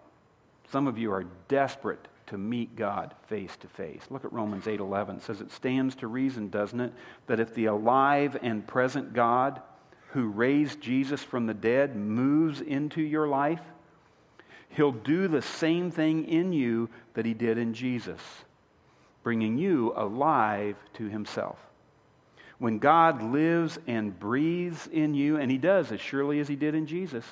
Some 0.72 0.88
of 0.88 0.98
you 0.98 1.12
are 1.12 1.26
desperate 1.50 2.08
to 2.28 2.38
meet 2.38 2.78
God 2.78 3.14
face 3.28 3.58
to 3.58 3.68
face. 3.68 4.04
Look 4.10 4.24
at 4.24 4.32
Romans 4.32 4.68
8:11. 4.68 5.18
It 5.18 5.24
says 5.24 5.42
it 5.42 5.52
stands 5.52 5.96
to 5.96 6.08
reason, 6.08 6.50
doesn't 6.50 6.80
it, 6.80 6.94
that 7.28 7.42
if 7.42 7.54
the 7.54 7.66
alive 7.66 8.38
and 8.42 8.66
present 8.66 9.12
God 9.12 9.62
who 10.12 10.30
raised 10.30 10.80
Jesus 10.80 11.22
from 11.22 11.46
the 11.46 11.54
dead 11.54 11.98
moves 11.98 12.62
into 12.62 13.02
your 13.02 13.28
life, 13.28 13.64
he'll 14.70 14.94
do 14.94 15.28
the 15.28 15.42
same 15.42 15.92
thing 15.92 16.24
in 16.24 16.54
you 16.54 16.90
that 17.16 17.26
he 17.26 17.34
did 17.34 17.58
in 17.58 17.74
Jesus, 17.74 18.22
bringing 19.24 19.58
you 19.58 19.92
alive 19.98 20.78
to 20.94 21.10
himself. 21.10 21.71
When 22.62 22.78
God 22.78 23.24
lives 23.24 23.80
and 23.88 24.20
breathes 24.20 24.86
in 24.86 25.16
you, 25.16 25.38
and 25.38 25.50
he 25.50 25.58
does 25.58 25.92
as 25.92 26.00
surely 26.00 26.40
as 26.40 26.48
he 26.48 26.56
did 26.56 26.76
in 26.76 26.86
Jesus, 26.86 27.26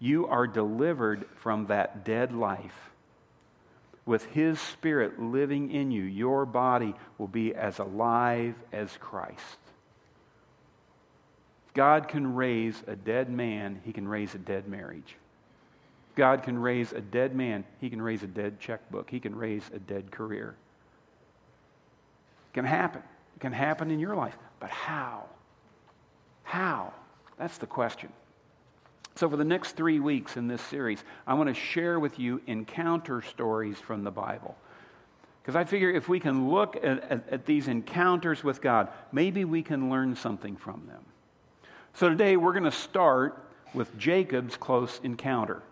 you 0.00 0.26
are 0.26 0.48
delivered 0.48 1.28
from 1.36 1.66
that 1.66 2.04
dead 2.04 2.32
life. 2.32 2.90
With 4.04 4.24
His 4.26 4.60
Spirit 4.60 5.22
living 5.22 5.70
in 5.70 5.92
you, 5.92 6.02
your 6.02 6.44
body 6.44 6.96
will 7.18 7.28
be 7.28 7.54
as 7.54 7.78
alive 7.78 8.56
as 8.72 8.90
Christ. 8.96 9.38
God 11.72 12.08
can 12.08 12.34
raise 12.34 12.82
a 12.88 12.96
dead 12.96 13.30
man, 13.30 13.80
He 13.84 13.92
can 13.92 14.08
raise 14.08 14.34
a 14.34 14.38
dead 14.38 14.66
marriage. 14.66 15.14
God 16.16 16.42
can 16.42 16.58
raise 16.58 16.90
a 16.90 17.00
dead 17.00 17.36
man, 17.36 17.62
He 17.80 17.90
can 17.90 18.02
raise 18.02 18.24
a 18.24 18.26
dead 18.26 18.58
checkbook, 18.58 19.08
He 19.08 19.20
can 19.20 19.36
raise 19.36 19.70
a 19.72 19.78
dead 19.78 20.10
career. 20.10 20.56
It 22.50 22.54
can 22.54 22.64
happen. 22.64 23.02
Can 23.40 23.52
happen 23.52 23.90
in 23.90 23.98
your 23.98 24.14
life. 24.14 24.36
But 24.60 24.70
how? 24.70 25.24
How? 26.42 26.92
That's 27.38 27.58
the 27.58 27.66
question. 27.66 28.10
So, 29.16 29.28
for 29.30 29.36
the 29.36 29.44
next 29.44 29.72
three 29.76 29.98
weeks 29.98 30.36
in 30.36 30.46
this 30.46 30.60
series, 30.60 31.02
I 31.26 31.34
want 31.34 31.48
to 31.48 31.54
share 31.54 31.98
with 31.98 32.18
you 32.18 32.42
encounter 32.46 33.22
stories 33.22 33.78
from 33.78 34.04
the 34.04 34.10
Bible. 34.10 34.56
Because 35.42 35.56
I 35.56 35.64
figure 35.64 35.90
if 35.90 36.08
we 36.08 36.20
can 36.20 36.50
look 36.50 36.76
at, 36.76 36.84
at, 36.84 37.28
at, 37.30 37.46
these 37.46 37.68
encounters 37.68 38.44
with 38.44 38.60
God, 38.60 38.88
maybe 39.12 39.44
we 39.44 39.62
can 39.62 39.90
learn 39.90 40.16
something 40.16 40.56
from 40.56 40.86
them. 40.86 41.02
So, 41.94 42.10
today 42.10 42.36
we're 42.36 42.52
going 42.52 42.64
to 42.64 42.70
start 42.70 43.42
with 43.72 43.96
Jacob's 43.98 44.56
close 44.56 45.00
encounter. 45.02 45.62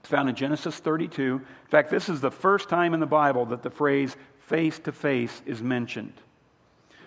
It's 0.00 0.08
found 0.08 0.28
in 0.28 0.34
Genesis 0.34 0.78
32. 0.78 1.22
In 1.22 1.70
fact, 1.70 1.90
this 1.90 2.08
is 2.08 2.20
the 2.20 2.30
first 2.30 2.68
time 2.68 2.94
in 2.94 3.00
the 3.00 3.06
Bible 3.06 3.46
that 3.46 3.62
the 3.62 3.70
phrase 3.70 4.16
face 4.40 4.78
to 4.80 4.92
face 4.92 5.42
is 5.46 5.62
mentioned. 5.62 6.12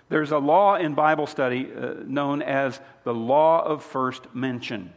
There's 0.10 0.32
a 0.32 0.38
law 0.38 0.76
in 0.76 0.94
Bible 0.94 1.28
study 1.28 1.70
uh, 1.70 1.96
known 2.06 2.42
as 2.42 2.80
the 3.04 3.14
law 3.14 3.64
of 3.64 3.84
first 3.84 4.34
mention. 4.34 4.94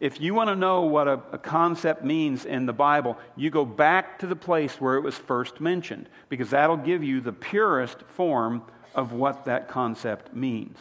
If 0.00 0.20
you 0.20 0.32
want 0.32 0.48
to 0.48 0.54
know 0.54 0.82
what 0.82 1.08
a, 1.08 1.20
a, 1.32 1.38
concept 1.38 2.04
means 2.04 2.44
in 2.44 2.66
the 2.66 2.72
Bible, 2.72 3.18
you 3.36 3.50
go 3.50 3.64
back 3.64 4.20
to 4.20 4.28
the 4.28 4.36
place 4.36 4.80
where 4.80 4.94
it 4.94 5.00
was 5.00 5.16
first 5.16 5.60
mentioned, 5.60 6.08
because 6.28 6.50
that'll 6.50 6.76
give 6.76 7.02
you 7.02 7.20
the 7.20 7.32
purest 7.32 8.02
form 8.02 8.62
of 8.94 9.12
what 9.12 9.44
that 9.46 9.68
concept 9.68 10.34
means. 10.34 10.78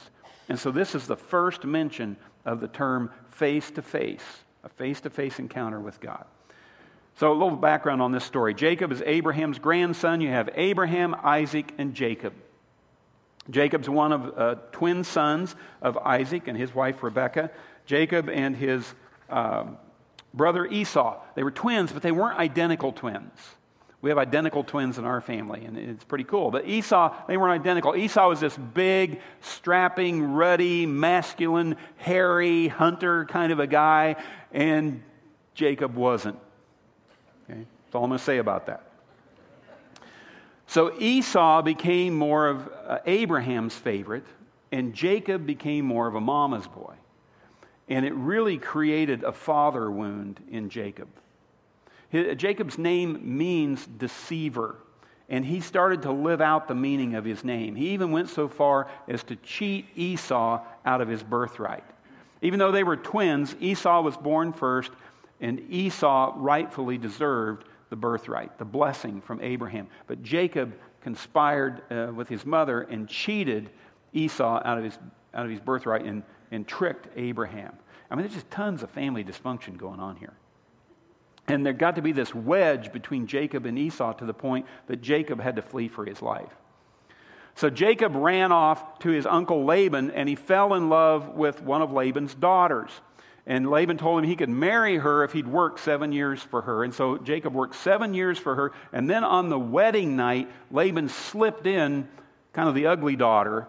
And 0.49 0.59
so 0.59 0.69
this 0.69 0.93
is 0.93 1.07
the 1.07 1.17
first 1.17 1.65
mention 1.65 2.15
of 2.45 2.61
the 2.61 2.67
term 2.67 3.09
face 3.31 3.71
to 3.71 3.81
face, 3.81 4.23
a 4.63 4.69
face 4.69 5.01
to 5.01 5.09
face 5.09 5.39
encounter 5.39 5.79
with 5.79 5.99
God. 5.99 6.25
So, 7.15 7.31
a 7.31 7.33
little 7.33 7.57
background 7.57 8.03
on 8.03 8.11
this 8.11 8.23
story 8.23 8.53
Jacob 8.53 8.91
is 8.91 9.01
Abraham's 9.03 9.57
grandson. 9.57 10.21
You 10.21 10.29
have 10.29 10.51
Abraham, 10.53 11.15
Isaac, 11.23 11.73
and 11.79 11.95
Jacob. 11.95 12.33
Jacob's 13.49 13.89
one 13.89 14.11
of 14.11 14.37
uh, 14.37 14.55
twin 14.71 15.03
sons 15.03 15.55
of 15.81 15.97
Isaac 15.97 16.47
and 16.47 16.57
his 16.57 16.73
wife 16.73 17.01
Rebekah. 17.01 17.51
Jacob 17.85 18.29
and 18.29 18.55
his 18.55 18.85
um, 19.29 19.77
brother 20.33 20.65
Esau. 20.65 21.19
They 21.35 21.43
were 21.43 21.51
twins, 21.51 21.91
but 21.91 22.01
they 22.01 22.11
weren't 22.11 22.37
identical 22.37 22.91
twins. 22.91 23.31
We 23.99 24.11
have 24.11 24.19
identical 24.19 24.63
twins 24.63 24.99
in 24.99 25.05
our 25.05 25.21
family, 25.21 25.65
and 25.65 25.75
it's 25.75 26.03
pretty 26.03 26.23
cool. 26.23 26.51
But 26.51 26.67
Esau, 26.67 27.15
they 27.27 27.35
weren't 27.35 27.59
identical. 27.59 27.95
Esau 27.95 28.29
was 28.29 28.39
this 28.39 28.55
big, 28.55 29.21
strapping, 29.41 30.33
ruddy, 30.33 30.85
masculine, 30.85 31.77
hairy, 31.97 32.67
hunter 32.67 33.25
kind 33.25 33.51
of 33.51 33.59
a 33.59 33.65
guy, 33.65 34.17
and 34.51 35.01
Jacob 35.55 35.95
wasn't. 35.95 36.37
Okay? 37.49 37.65
That's 37.85 37.95
all 37.95 38.03
I'm 38.03 38.11
going 38.11 38.19
to 38.19 38.23
say 38.23 38.37
about 38.37 38.67
that. 38.67 38.86
So 40.67 40.93
Esau 40.99 41.61
became 41.61 42.13
more 42.13 42.47
of 42.47 42.69
uh, 42.85 42.99
Abraham's 43.05 43.73
favorite, 43.73 44.25
and 44.71 44.93
Jacob 44.93 45.45
became 45.45 45.85
more 45.85 46.07
of 46.07 46.15
a 46.15 46.21
mama's 46.21 46.67
boy. 46.67 46.93
And 47.87 48.05
it 48.05 48.13
really 48.13 48.57
created 48.57 49.23
a 49.23 49.31
father 49.31 49.89
wound 49.89 50.41
in 50.51 50.69
Jacob. 50.69 51.07
Jacob's 52.11 52.77
name 52.77 53.37
means 53.37 53.85
deceiver, 53.85 54.75
and 55.29 55.45
he 55.45 55.61
started 55.61 56.01
to 56.03 56.11
live 56.11 56.41
out 56.41 56.67
the 56.67 56.75
meaning 56.75 57.15
of 57.15 57.25
his 57.25 57.43
name. 57.43 57.75
He 57.75 57.89
even 57.89 58.11
went 58.11 58.29
so 58.29 58.47
far 58.47 58.89
as 59.07 59.23
to 59.23 59.35
cheat 59.37 59.87
Esau 59.95 60.61
out 60.85 61.01
of 61.01 61.07
his 61.07 61.23
birthright. 61.23 61.83
Even 62.41 62.59
though 62.59 62.71
they 62.71 62.83
were 62.83 62.97
twins, 62.97 63.55
Esau 63.59 64.01
was 64.01 64.15
born 64.15 64.53
first, 64.53 64.91
and 65.39 65.61
Esau 65.69 66.33
rightfully 66.35 66.97
deserved 66.97 67.65
the 67.89 67.95
birthright, 67.95 68.57
the 68.57 68.65
blessing 68.65 69.21
from 69.21 69.41
Abraham. 69.41 69.87
But 70.07 70.23
Jacob 70.23 70.73
conspired 71.01 71.81
uh, 71.91 72.11
with 72.13 72.27
his 72.27 72.45
mother 72.45 72.81
and 72.81 73.07
cheated 73.07 73.69
Esau 74.13 74.61
out 74.63 74.77
of 74.77 74.83
his, 74.83 74.97
out 75.33 75.45
of 75.45 75.51
his 75.51 75.59
birthright 75.59 76.05
and 76.05 76.23
and 76.51 76.67
tricked 76.67 77.07
Abraham. 77.15 77.73
I 78.09 78.15
mean, 78.15 78.23
there's 78.23 78.35
just 78.35 78.51
tons 78.51 78.83
of 78.83 78.89
family 78.91 79.23
dysfunction 79.23 79.77
going 79.77 79.99
on 79.99 80.15
here. 80.15 80.33
And 81.47 81.65
there 81.65 81.73
got 81.73 81.95
to 81.95 82.01
be 82.01 82.11
this 82.11 82.35
wedge 82.35 82.91
between 82.91 83.27
Jacob 83.27 83.65
and 83.65 83.77
Esau 83.77 84.13
to 84.13 84.25
the 84.25 84.33
point 84.33 84.65
that 84.87 85.01
Jacob 85.01 85.39
had 85.39 85.55
to 85.55 85.61
flee 85.61 85.87
for 85.87 86.05
his 86.05 86.21
life. 86.21 86.53
So 87.55 87.69
Jacob 87.69 88.15
ran 88.15 88.51
off 88.51 88.99
to 88.99 89.09
his 89.09 89.25
uncle 89.25 89.65
Laban 89.65 90.11
and 90.11 90.29
he 90.29 90.35
fell 90.35 90.73
in 90.73 90.89
love 90.89 91.29
with 91.29 91.61
one 91.61 91.81
of 91.81 91.91
Laban's 91.91 92.35
daughters. 92.35 92.91
And 93.47 93.69
Laban 93.71 93.97
told 93.97 94.19
him 94.19 94.29
he 94.29 94.35
could 94.35 94.49
marry 94.49 94.97
her 94.97 95.23
if 95.23 95.31
he'd 95.31 95.47
work 95.47 95.79
seven 95.79 96.11
years 96.11 96.43
for 96.43 96.61
her. 96.61 96.83
And 96.83 96.93
so 96.93 97.17
Jacob 97.17 97.53
worked 97.53 97.75
seven 97.75 98.13
years 98.13 98.37
for 98.37 98.53
her. 98.53 98.73
And 98.93 99.09
then 99.09 99.23
on 99.23 99.49
the 99.49 99.57
wedding 99.57 100.15
night, 100.15 100.51
Laban 100.69 101.09
slipped 101.09 101.65
in 101.65 102.07
kind 102.53 102.67
of 102.67 102.75
the 102.75 102.87
ugly 102.87 103.15
daughter 103.15 103.67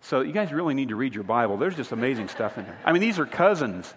so 0.00 0.22
you 0.22 0.32
guys 0.32 0.52
really 0.52 0.74
need 0.74 0.88
to 0.88 0.96
read 0.96 1.14
your 1.14 1.24
Bible. 1.24 1.56
There's 1.56 1.76
just 1.76 1.92
amazing 1.92 2.28
stuff 2.28 2.56
in 2.58 2.64
there. 2.64 2.78
I 2.84 2.92
mean, 2.92 3.02
these 3.02 3.18
are 3.18 3.26
cousins. 3.26 3.92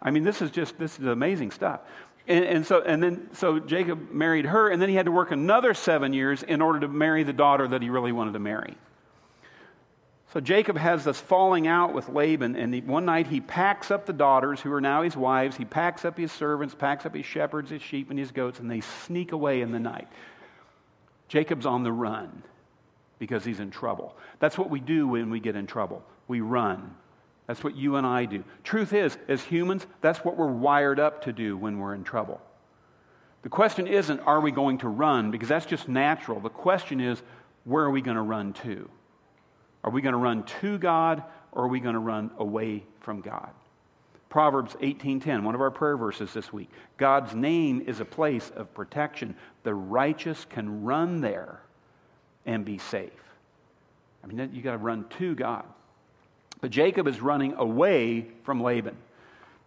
I 0.00 0.10
mean, 0.10 0.22
this 0.22 0.40
is 0.40 0.50
just 0.50 0.78
this 0.78 0.98
is 0.98 1.06
amazing 1.06 1.50
stuff. 1.50 1.80
And, 2.26 2.44
and, 2.44 2.66
so 2.66 2.80
and 2.82 3.02
then 3.02 3.28
so 3.32 3.58
Jacob 3.58 4.12
married 4.12 4.46
her, 4.46 4.70
and 4.70 4.80
then 4.80 4.88
he 4.88 4.94
had 4.94 5.06
to 5.06 5.12
work 5.12 5.30
another 5.30 5.74
seven 5.74 6.12
years 6.12 6.42
in 6.42 6.62
order 6.62 6.80
to 6.80 6.88
marry 6.88 7.22
the 7.22 7.32
daughter 7.32 7.66
that 7.68 7.82
he 7.82 7.90
really 7.90 8.12
wanted 8.12 8.32
to 8.34 8.38
marry. 8.38 8.76
So 10.34 10.40
Jacob 10.40 10.76
has 10.76 11.04
this 11.04 11.20
falling 11.20 11.68
out 11.68 11.94
with 11.94 12.08
Laban, 12.08 12.56
and 12.56 12.74
he, 12.74 12.80
one 12.80 13.04
night 13.04 13.28
he 13.28 13.40
packs 13.40 13.92
up 13.92 14.04
the 14.04 14.12
daughters, 14.12 14.60
who 14.60 14.72
are 14.72 14.80
now 14.80 15.02
his 15.02 15.16
wives. 15.16 15.56
He 15.56 15.64
packs 15.64 16.04
up 16.04 16.18
his 16.18 16.32
servants, 16.32 16.74
packs 16.74 17.06
up 17.06 17.14
his 17.14 17.24
shepherds, 17.24 17.70
his 17.70 17.80
sheep, 17.80 18.10
and 18.10 18.18
his 18.18 18.32
goats, 18.32 18.58
and 18.58 18.68
they 18.68 18.80
sneak 18.80 19.30
away 19.30 19.60
in 19.60 19.70
the 19.70 19.78
night. 19.78 20.08
Jacob's 21.28 21.66
on 21.66 21.84
the 21.84 21.92
run 21.92 22.42
because 23.20 23.44
he's 23.44 23.60
in 23.60 23.70
trouble. 23.70 24.16
That's 24.40 24.58
what 24.58 24.70
we 24.70 24.80
do 24.80 25.06
when 25.06 25.30
we 25.30 25.38
get 25.38 25.54
in 25.54 25.68
trouble. 25.68 26.02
We 26.26 26.40
run. 26.40 26.96
That's 27.46 27.62
what 27.62 27.76
you 27.76 27.94
and 27.94 28.04
I 28.04 28.24
do. 28.24 28.42
Truth 28.64 28.92
is, 28.92 29.16
as 29.28 29.40
humans, 29.40 29.86
that's 30.00 30.24
what 30.24 30.36
we're 30.36 30.50
wired 30.50 30.98
up 30.98 31.22
to 31.26 31.32
do 31.32 31.56
when 31.56 31.78
we're 31.78 31.94
in 31.94 32.02
trouble. 32.02 32.40
The 33.42 33.50
question 33.50 33.86
isn't, 33.86 34.18
are 34.18 34.40
we 34.40 34.50
going 34.50 34.78
to 34.78 34.88
run? 34.88 35.30
Because 35.30 35.48
that's 35.48 35.66
just 35.66 35.88
natural. 35.88 36.40
The 36.40 36.48
question 36.48 37.00
is, 37.00 37.22
where 37.62 37.84
are 37.84 37.90
we 37.90 38.02
going 38.02 38.16
to 38.16 38.22
run 38.22 38.52
to? 38.64 38.90
Are 39.84 39.90
we 39.90 40.00
going 40.00 40.14
to 40.14 40.18
run 40.18 40.42
to 40.60 40.78
God 40.78 41.22
or 41.52 41.64
are 41.64 41.68
we 41.68 41.78
going 41.78 41.94
to 41.94 42.00
run 42.00 42.30
away 42.38 42.82
from 43.00 43.20
God? 43.20 43.50
Proverbs 44.30 44.74
18:10, 44.80 45.44
one 45.44 45.54
of 45.54 45.60
our 45.60 45.70
prayer 45.70 45.96
verses 45.96 46.32
this 46.32 46.52
week. 46.52 46.68
God's 46.96 47.34
name 47.34 47.84
is 47.86 48.00
a 48.00 48.04
place 48.04 48.50
of 48.56 48.74
protection. 48.74 49.36
The 49.62 49.74
righteous 49.74 50.44
can 50.46 50.82
run 50.82 51.20
there 51.20 51.60
and 52.44 52.64
be 52.64 52.78
safe. 52.78 53.12
I 54.24 54.26
mean, 54.26 54.50
you 54.52 54.62
got 54.62 54.72
to 54.72 54.78
run 54.78 55.04
to 55.18 55.34
God. 55.36 55.64
But 56.60 56.70
Jacob 56.70 57.06
is 57.06 57.20
running 57.20 57.54
away 57.54 58.26
from 58.42 58.60
Laban. 58.60 58.96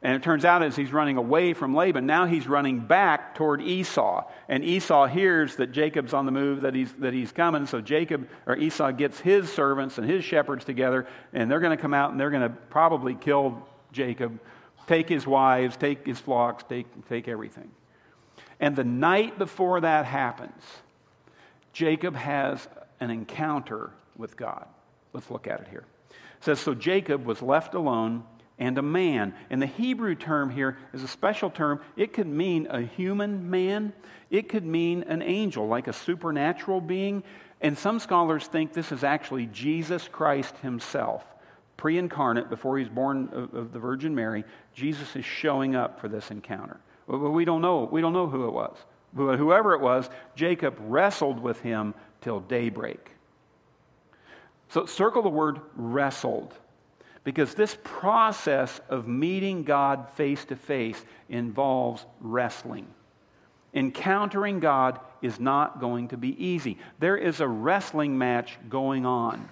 And 0.04 0.14
it 0.16 0.22
turns 0.22 0.46
out 0.46 0.62
as 0.62 0.76
he's 0.76 0.94
running 0.94 1.18
away 1.18 1.54
from 1.54 1.74
Laban, 1.74 2.06
now 2.06 2.28
he's 2.28 2.48
running 2.48 2.80
back 2.80 3.34
toward 3.34 3.62
Esau. 3.62 4.26
And 4.48 4.64
Esau 4.64 5.08
hears 5.08 5.56
that 5.56 5.72
Jacob's 5.72 6.14
on 6.14 6.28
the 6.28 6.32
move, 6.32 6.62
that 6.62 6.76
he's, 6.76 6.94
that 6.94 7.14
he's 7.14 7.32
coming. 7.32 7.66
So 7.66 7.82
Jacob 7.82 8.30
or 8.46 8.56
Esau 8.56 8.92
gets 8.92 9.20
his 9.20 9.52
servants 9.52 9.98
and 9.98 10.08
his 10.08 10.24
shepherds 10.24 10.66
together, 10.66 11.08
and 11.34 11.50
they're 11.50 11.60
going 11.60 11.76
to 11.76 11.82
come 11.82 11.96
out 11.96 12.12
and 12.12 12.20
they're 12.20 12.30
going 12.30 12.44
to 12.44 12.56
probably 12.70 13.16
kill 13.16 13.68
Jacob, 13.92 14.40
take 14.86 15.10
his 15.10 15.26
wives, 15.26 15.76
take 15.76 16.06
his 16.06 16.20
flocks, 16.20 16.64
take, 16.70 16.86
take 17.10 17.28
everything. 17.28 17.72
And 18.60 18.76
the 18.76 18.84
night 18.84 19.40
before 19.40 19.82
that 19.82 20.06
happens, 20.06 20.64
Jacob 21.74 22.16
has 22.16 22.68
an 23.00 23.10
encounter 23.10 23.92
with 24.16 24.38
God. 24.38 24.68
Let's 25.14 25.32
look 25.32 25.48
at 25.48 25.62
it 25.62 25.68
here. 25.70 25.86
It 26.10 26.44
says, 26.44 26.60
So 26.60 26.76
Jacob 26.76 27.26
was 27.26 27.42
left 27.42 27.74
alone 27.74 28.24
and 28.60 28.78
a 28.78 28.82
man. 28.82 29.34
And 29.50 29.62
the 29.62 29.68
Hebrew 29.68 30.16
term 30.16 30.50
here 30.50 30.78
is 30.94 31.04
a 31.04 31.08
special 31.08 31.50
term. 31.50 31.80
It 31.96 32.14
could 32.14 32.28
mean 32.28 32.68
a 32.70 32.82
human 32.82 33.50
man, 33.50 33.94
it 34.30 34.50
could 34.50 34.66
mean 34.66 35.04
an 35.04 35.22
angel, 35.22 35.68
like 35.68 35.88
a 35.88 35.94
supernatural 35.94 36.82
being. 36.82 37.24
And 37.62 37.78
some 37.78 38.00
scholars 38.00 38.46
think 38.46 38.74
this 38.74 38.92
is 38.92 39.04
actually 39.04 39.48
Jesus 39.48 40.08
Christ 40.08 40.56
himself. 40.58 41.24
Pre 41.76 41.98
incarnate, 41.98 42.50
before 42.50 42.78
he's 42.78 42.90
born 42.90 43.30
of, 43.54 43.72
the 43.72 43.80
Virgin 43.80 44.14
Mary, 44.14 44.44
Jesus 44.74 45.16
is 45.16 45.26
showing 45.26 45.76
up 45.76 46.00
for 46.02 46.08
this 46.08 46.32
encounter. 46.32 46.80
But 47.08 47.20
we 47.20 47.46
don't 47.46 47.62
know. 47.62 47.88
We 47.90 48.02
don't 48.02 48.14
know 48.14 48.28
who 48.28 48.48
it 48.48 48.52
was. 48.52 48.76
But 49.14 49.38
whoever 49.38 49.74
it 49.74 49.82
was, 49.82 50.10
Jacob 50.36 50.76
wrestled 50.80 51.40
with 51.40 51.62
him 51.62 51.94
till 52.22 52.40
daybreak. 52.42 53.12
So 54.70 54.86
circle 54.86 55.22
the 55.22 55.30
word 55.30 55.62
wrestled. 55.76 56.54
Because 57.28 57.56
this 57.56 57.78
process 57.84 58.80
of 58.88 59.06
meeting 59.06 59.64
God 59.64 60.10
face 60.12 60.46
to 60.46 60.56
face 60.56 61.04
involves 61.28 62.06
wrestling. 62.22 62.88
Encountering 63.74 64.62
God 64.62 65.02
is 65.22 65.38
not 65.38 65.82
going 65.82 66.08
to 66.08 66.16
be 66.16 66.42
easy. 66.42 66.78
There 67.00 67.18
is 67.18 67.42
a 67.42 67.48
wrestling 67.48 68.18
match 68.18 68.58
going 68.70 69.06
on 69.06 69.50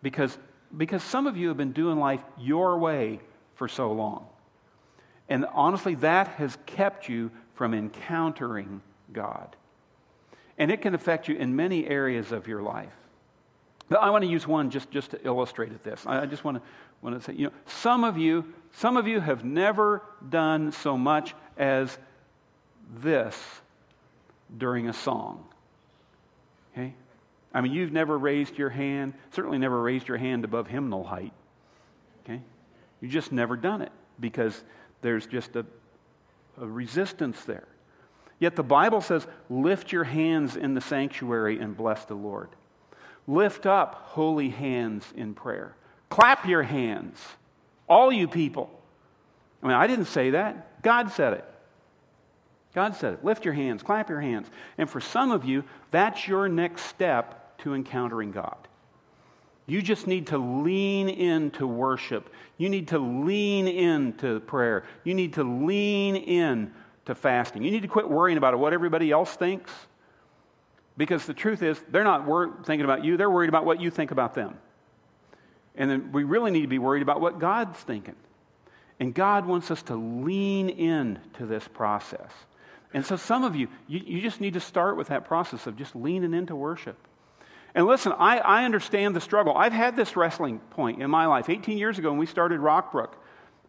because, 0.00 0.38
because 0.74 1.02
some 1.02 1.26
of 1.26 1.36
you 1.36 1.48
have 1.48 1.58
been 1.58 1.72
doing 1.72 1.98
life 1.98 2.24
your 2.38 2.78
way 2.78 3.20
for 3.54 3.68
so 3.68 3.92
long. 3.92 4.26
And 5.28 5.44
honestly, 5.52 5.96
that 5.96 6.28
has 6.28 6.56
kept 6.64 7.06
you 7.06 7.30
from 7.52 7.74
encountering 7.74 8.80
God. 9.12 9.56
And 10.56 10.70
it 10.70 10.80
can 10.80 10.94
affect 10.94 11.28
you 11.28 11.36
in 11.36 11.54
many 11.54 11.86
areas 11.86 12.32
of 12.32 12.48
your 12.48 12.62
life. 12.62 12.94
But 13.88 14.00
I 14.00 14.10
want 14.10 14.24
to 14.24 14.30
use 14.30 14.46
one 14.46 14.70
just, 14.70 14.90
just 14.90 15.10
to 15.10 15.26
illustrate 15.26 15.82
this. 15.82 16.06
I 16.06 16.24
just 16.26 16.44
want 16.44 16.56
to 16.56 16.62
want 17.04 17.20
to 17.20 17.24
say, 17.30 17.36
you 17.36 17.46
know, 17.46 17.52
some 17.66 18.02
of 18.02 18.16
you, 18.16 18.46
some 18.72 18.96
of 18.96 19.06
you 19.06 19.20
have 19.20 19.44
never 19.44 20.02
done 20.26 20.72
so 20.72 20.96
much 20.96 21.34
as 21.58 21.98
this 22.96 23.38
during 24.56 24.88
a 24.88 24.92
song. 24.94 25.44
Okay? 26.72 26.94
I 27.52 27.60
mean, 27.60 27.72
you've 27.72 27.92
never 27.92 28.16
raised 28.16 28.56
your 28.56 28.70
hand, 28.70 29.12
certainly 29.32 29.58
never 29.58 29.80
raised 29.82 30.08
your 30.08 30.16
hand 30.16 30.44
above 30.44 30.66
hymnal 30.66 31.04
height. 31.04 31.34
Okay? 32.24 32.40
You've 33.02 33.12
just 33.12 33.32
never 33.32 33.56
done 33.56 33.82
it 33.82 33.92
because 34.18 34.64
there's 35.02 35.26
just 35.26 35.54
a, 35.56 35.66
a 36.58 36.66
resistance 36.66 37.44
there. 37.44 37.68
Yet 38.38 38.56
the 38.56 38.64
Bible 38.64 39.02
says, 39.02 39.26
lift 39.50 39.92
your 39.92 40.04
hands 40.04 40.56
in 40.56 40.72
the 40.72 40.80
sanctuary 40.80 41.60
and 41.60 41.76
bless 41.76 42.06
the 42.06 42.14
Lord. 42.14 42.48
Lift 43.26 43.66
up 43.66 43.94
holy 44.06 44.48
hands 44.48 45.04
in 45.14 45.34
prayer. 45.34 45.76
Clap 46.14 46.46
your 46.46 46.62
hands, 46.62 47.18
all 47.88 48.12
you 48.12 48.28
people. 48.28 48.70
I 49.60 49.66
mean, 49.66 49.74
I 49.74 49.88
didn't 49.88 50.04
say 50.04 50.30
that. 50.30 50.80
God 50.80 51.10
said 51.10 51.32
it. 51.32 51.44
God 52.72 52.94
said 52.94 53.14
it. 53.14 53.24
Lift 53.24 53.44
your 53.44 53.52
hands, 53.52 53.82
clap 53.82 54.08
your 54.08 54.20
hands. 54.20 54.46
And 54.78 54.88
for 54.88 55.00
some 55.00 55.32
of 55.32 55.44
you, 55.44 55.64
that's 55.90 56.28
your 56.28 56.48
next 56.48 56.82
step 56.82 57.58
to 57.62 57.74
encountering 57.74 58.30
God. 58.30 58.56
You 59.66 59.82
just 59.82 60.06
need 60.06 60.28
to 60.28 60.38
lean 60.38 61.08
into 61.08 61.66
worship. 61.66 62.32
You 62.58 62.68
need 62.68 62.86
to 62.88 63.00
lean 63.00 63.66
into 63.66 64.38
prayer. 64.38 64.84
You 65.02 65.14
need 65.14 65.32
to 65.32 65.42
lean 65.42 66.14
in 66.14 66.72
to 67.06 67.16
fasting. 67.16 67.64
You 67.64 67.72
need 67.72 67.82
to 67.82 67.88
quit 67.88 68.08
worrying 68.08 68.38
about 68.38 68.56
what 68.56 68.72
everybody 68.72 69.10
else 69.10 69.34
thinks. 69.34 69.72
Because 70.96 71.26
the 71.26 71.34
truth 71.34 71.60
is, 71.64 71.82
they're 71.88 72.04
not 72.04 72.24
wor- 72.24 72.54
thinking 72.64 72.84
about 72.84 73.04
you, 73.04 73.16
they're 73.16 73.28
worried 73.28 73.48
about 73.48 73.64
what 73.64 73.80
you 73.80 73.90
think 73.90 74.12
about 74.12 74.34
them. 74.34 74.58
And 75.74 75.90
then 75.90 76.12
we 76.12 76.24
really 76.24 76.50
need 76.50 76.62
to 76.62 76.68
be 76.68 76.78
worried 76.78 77.02
about 77.02 77.20
what 77.20 77.38
God's 77.38 77.78
thinking. 77.78 78.16
And 79.00 79.12
God 79.12 79.46
wants 79.46 79.70
us 79.70 79.82
to 79.84 79.96
lean 79.96 80.68
in 80.68 81.18
to 81.34 81.46
this 81.46 81.66
process. 81.66 82.30
And 82.92 83.04
so 83.04 83.16
some 83.16 83.42
of 83.42 83.56
you, 83.56 83.68
you, 83.88 84.00
you 84.04 84.20
just 84.22 84.40
need 84.40 84.54
to 84.54 84.60
start 84.60 84.96
with 84.96 85.08
that 85.08 85.24
process 85.24 85.66
of 85.66 85.76
just 85.76 85.96
leaning 85.96 86.32
into 86.32 86.54
worship. 86.54 86.96
And 87.74 87.86
listen, 87.86 88.12
I, 88.12 88.38
I 88.38 88.64
understand 88.64 89.16
the 89.16 89.20
struggle. 89.20 89.56
I've 89.56 89.72
had 89.72 89.96
this 89.96 90.16
wrestling 90.16 90.60
point 90.60 91.02
in 91.02 91.10
my 91.10 91.26
life. 91.26 91.50
18 91.50 91.76
years 91.76 91.98
ago 91.98 92.10
when 92.10 92.18
we 92.18 92.26
started 92.26 92.60
Rockbrook, 92.60 93.14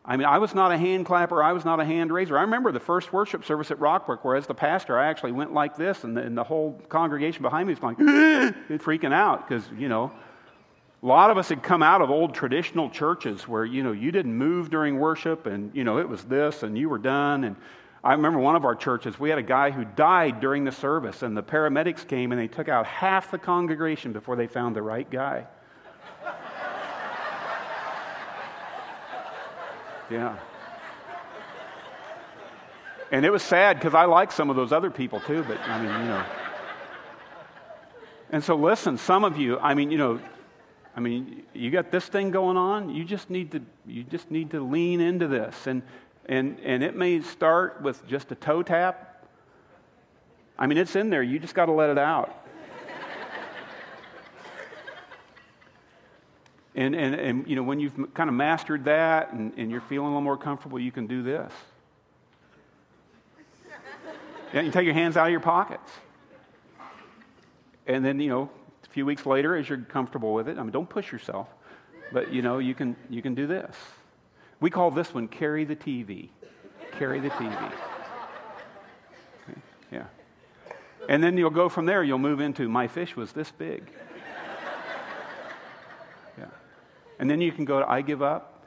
I 0.07 0.17
mean, 0.17 0.27
I 0.27 0.37
was 0.37 0.53
not 0.53 0.71
a 0.71 0.77
hand 0.77 1.07
clapper, 1.07 1.41
I 1.41 1.53
was 1.53 1.65
not 1.65 1.79
a 1.79 1.85
hand 1.85 2.11
raiser. 2.11 2.37
I 2.37 2.41
remember 2.41 2.71
the 2.71 2.79
first 2.79 3.11
worship 3.11 3.43
service 3.43 3.71
at 3.71 3.79
Rockbrook, 3.79 4.23
where 4.23 4.35
as 4.35 4.45
the 4.45 4.53
pastor, 4.53 4.99
I 4.99 5.07
actually 5.07 5.31
went 5.31 5.51
like 5.51 5.75
this, 5.75 6.03
and 6.03 6.15
the, 6.15 6.21
and 6.21 6.37
the 6.37 6.43
whole 6.43 6.79
congregation 6.89 7.41
behind 7.41 7.67
me 7.67 7.73
was 7.73 7.79
going, 7.79 7.95
freaking 8.77 9.11
out, 9.11 9.49
because, 9.49 9.67
you 9.75 9.89
know, 9.89 10.11
a 11.03 11.05
lot 11.05 11.29
of 11.29 11.37
us 11.37 11.49
had 11.49 11.61
come 11.61 11.83
out 11.83 12.01
of 12.01 12.09
old 12.09 12.33
traditional 12.33 12.89
churches 12.89 13.47
where, 13.47 13.65
you 13.65 13.83
know, 13.83 13.91
you 13.91 14.11
didn't 14.11 14.35
move 14.35 14.69
during 14.69 14.97
worship 14.97 15.45
and, 15.45 15.75
you 15.75 15.83
know, 15.83 15.99
it 15.99 16.09
was 16.09 16.23
this 16.23 16.63
and 16.63 16.77
you 16.77 16.89
were 16.89 16.97
done. 16.97 17.43
And 17.43 17.55
I 18.03 18.13
remember 18.13 18.39
one 18.39 18.55
of 18.55 18.65
our 18.65 18.75
churches, 18.75 19.19
we 19.19 19.29
had 19.29 19.37
a 19.37 19.43
guy 19.43 19.71
who 19.71 19.83
died 19.83 20.39
during 20.39 20.63
the 20.63 20.71
service 20.71 21.21
and 21.21 21.35
the 21.35 21.43
paramedics 21.43 22.07
came 22.07 22.31
and 22.31 22.39
they 22.39 22.47
took 22.47 22.69
out 22.69 22.85
half 22.85 23.29
the 23.31 23.37
congregation 23.37 24.13
before 24.13 24.35
they 24.35 24.47
found 24.47 24.75
the 24.75 24.81
right 24.81 25.09
guy. 25.09 25.45
yeah. 30.09 30.37
And 33.11 33.25
it 33.25 33.31
was 33.31 33.43
sad 33.43 33.77
because 33.77 33.93
I 33.93 34.05
like 34.05 34.31
some 34.31 34.49
of 34.49 34.55
those 34.55 34.71
other 34.71 34.89
people 34.89 35.19
too, 35.19 35.43
but 35.47 35.59
I 35.59 35.81
mean, 35.81 35.91
you 36.01 36.07
know. 36.07 36.25
And 38.31 38.43
so, 38.43 38.55
listen, 38.55 38.97
some 38.97 39.23
of 39.23 39.37
you, 39.37 39.59
I 39.59 39.75
mean, 39.75 39.91
you 39.91 39.97
know, 39.97 40.19
I 40.95 41.01
mean, 41.01 41.43
you 41.53 41.71
got 41.71 41.91
this 41.91 42.05
thing 42.05 42.31
going 42.31 42.55
on. 42.55 42.89
You 42.89 43.03
just 43.03 43.29
need 43.29 43.51
to 43.51 43.61
you 43.85 44.03
just 44.03 44.31
need 44.31 44.51
to 44.51 44.61
lean 44.61 45.01
into 45.01 45.27
this, 45.27 45.67
and 45.67 45.83
and 46.27 46.57
and 46.63 46.81
it 46.83 46.95
may 46.95 47.21
start 47.21 47.81
with 47.81 48.07
just 48.07 48.31
a 48.31 48.35
toe 48.35 48.63
tap. 48.63 49.27
I 50.57 50.67
mean, 50.67 50.77
it's 50.77 50.95
in 50.95 51.09
there. 51.09 51.21
You 51.21 51.37
just 51.37 51.53
got 51.53 51.65
to 51.65 51.73
let 51.73 51.89
it 51.89 51.97
out. 51.97 52.33
and 56.75 56.95
and 56.95 57.15
and 57.15 57.45
you 57.45 57.57
know, 57.57 57.63
when 57.63 57.81
you've 57.81 58.13
kind 58.13 58.29
of 58.29 58.33
mastered 58.33 58.85
that, 58.85 59.33
and, 59.33 59.51
and 59.57 59.69
you're 59.69 59.81
feeling 59.81 60.07
a 60.07 60.11
little 60.11 60.21
more 60.21 60.37
comfortable, 60.37 60.79
you 60.79 60.93
can 60.93 61.07
do 61.07 61.21
this. 61.23 61.51
Yeah, 64.53 64.61
you 64.61 64.71
take 64.71 64.85
your 64.85 64.93
hands 64.93 65.17
out 65.17 65.25
of 65.25 65.31
your 65.31 65.41
pockets, 65.41 65.91
and 67.85 68.05
then 68.05 68.21
you 68.21 68.29
know 68.29 68.49
few 68.95 69.05
weeks 69.05 69.25
later, 69.25 69.57
as 69.57 69.67
you're 69.67 69.79
comfortable 69.79 70.33
with 70.33 70.47
it, 70.47 70.57
I 70.57 70.61
mean, 70.61 70.71
don't 70.71 70.89
push 70.89 71.11
yourself, 71.11 71.49
but 72.13 72.31
you 72.31 72.41
know, 72.41 72.59
you 72.59 72.73
can, 72.73 72.95
you 73.09 73.21
can 73.21 73.35
do 73.35 73.45
this. 73.45 73.75
We 74.61 74.69
call 74.69 74.89
this 74.89 75.13
one 75.13 75.27
carry 75.27 75.65
the 75.65 75.75
TV. 75.75 76.29
Carry 76.93 77.19
the 77.19 77.27
TV. 77.27 77.73
Okay, 79.43 79.59
yeah. 79.91 80.05
And 81.09 81.21
then 81.21 81.35
you'll 81.35 81.49
go 81.49 81.67
from 81.67 81.85
there, 81.85 82.05
you'll 82.05 82.19
move 82.19 82.39
into 82.39 82.69
my 82.69 82.87
fish 82.87 83.17
was 83.17 83.33
this 83.33 83.51
big. 83.51 83.91
Yeah. 86.37 86.45
And 87.19 87.29
then 87.29 87.41
you 87.41 87.51
can 87.51 87.65
go 87.65 87.81
to 87.81 87.89
I 87.91 87.99
give 87.99 88.21
up. 88.21 88.65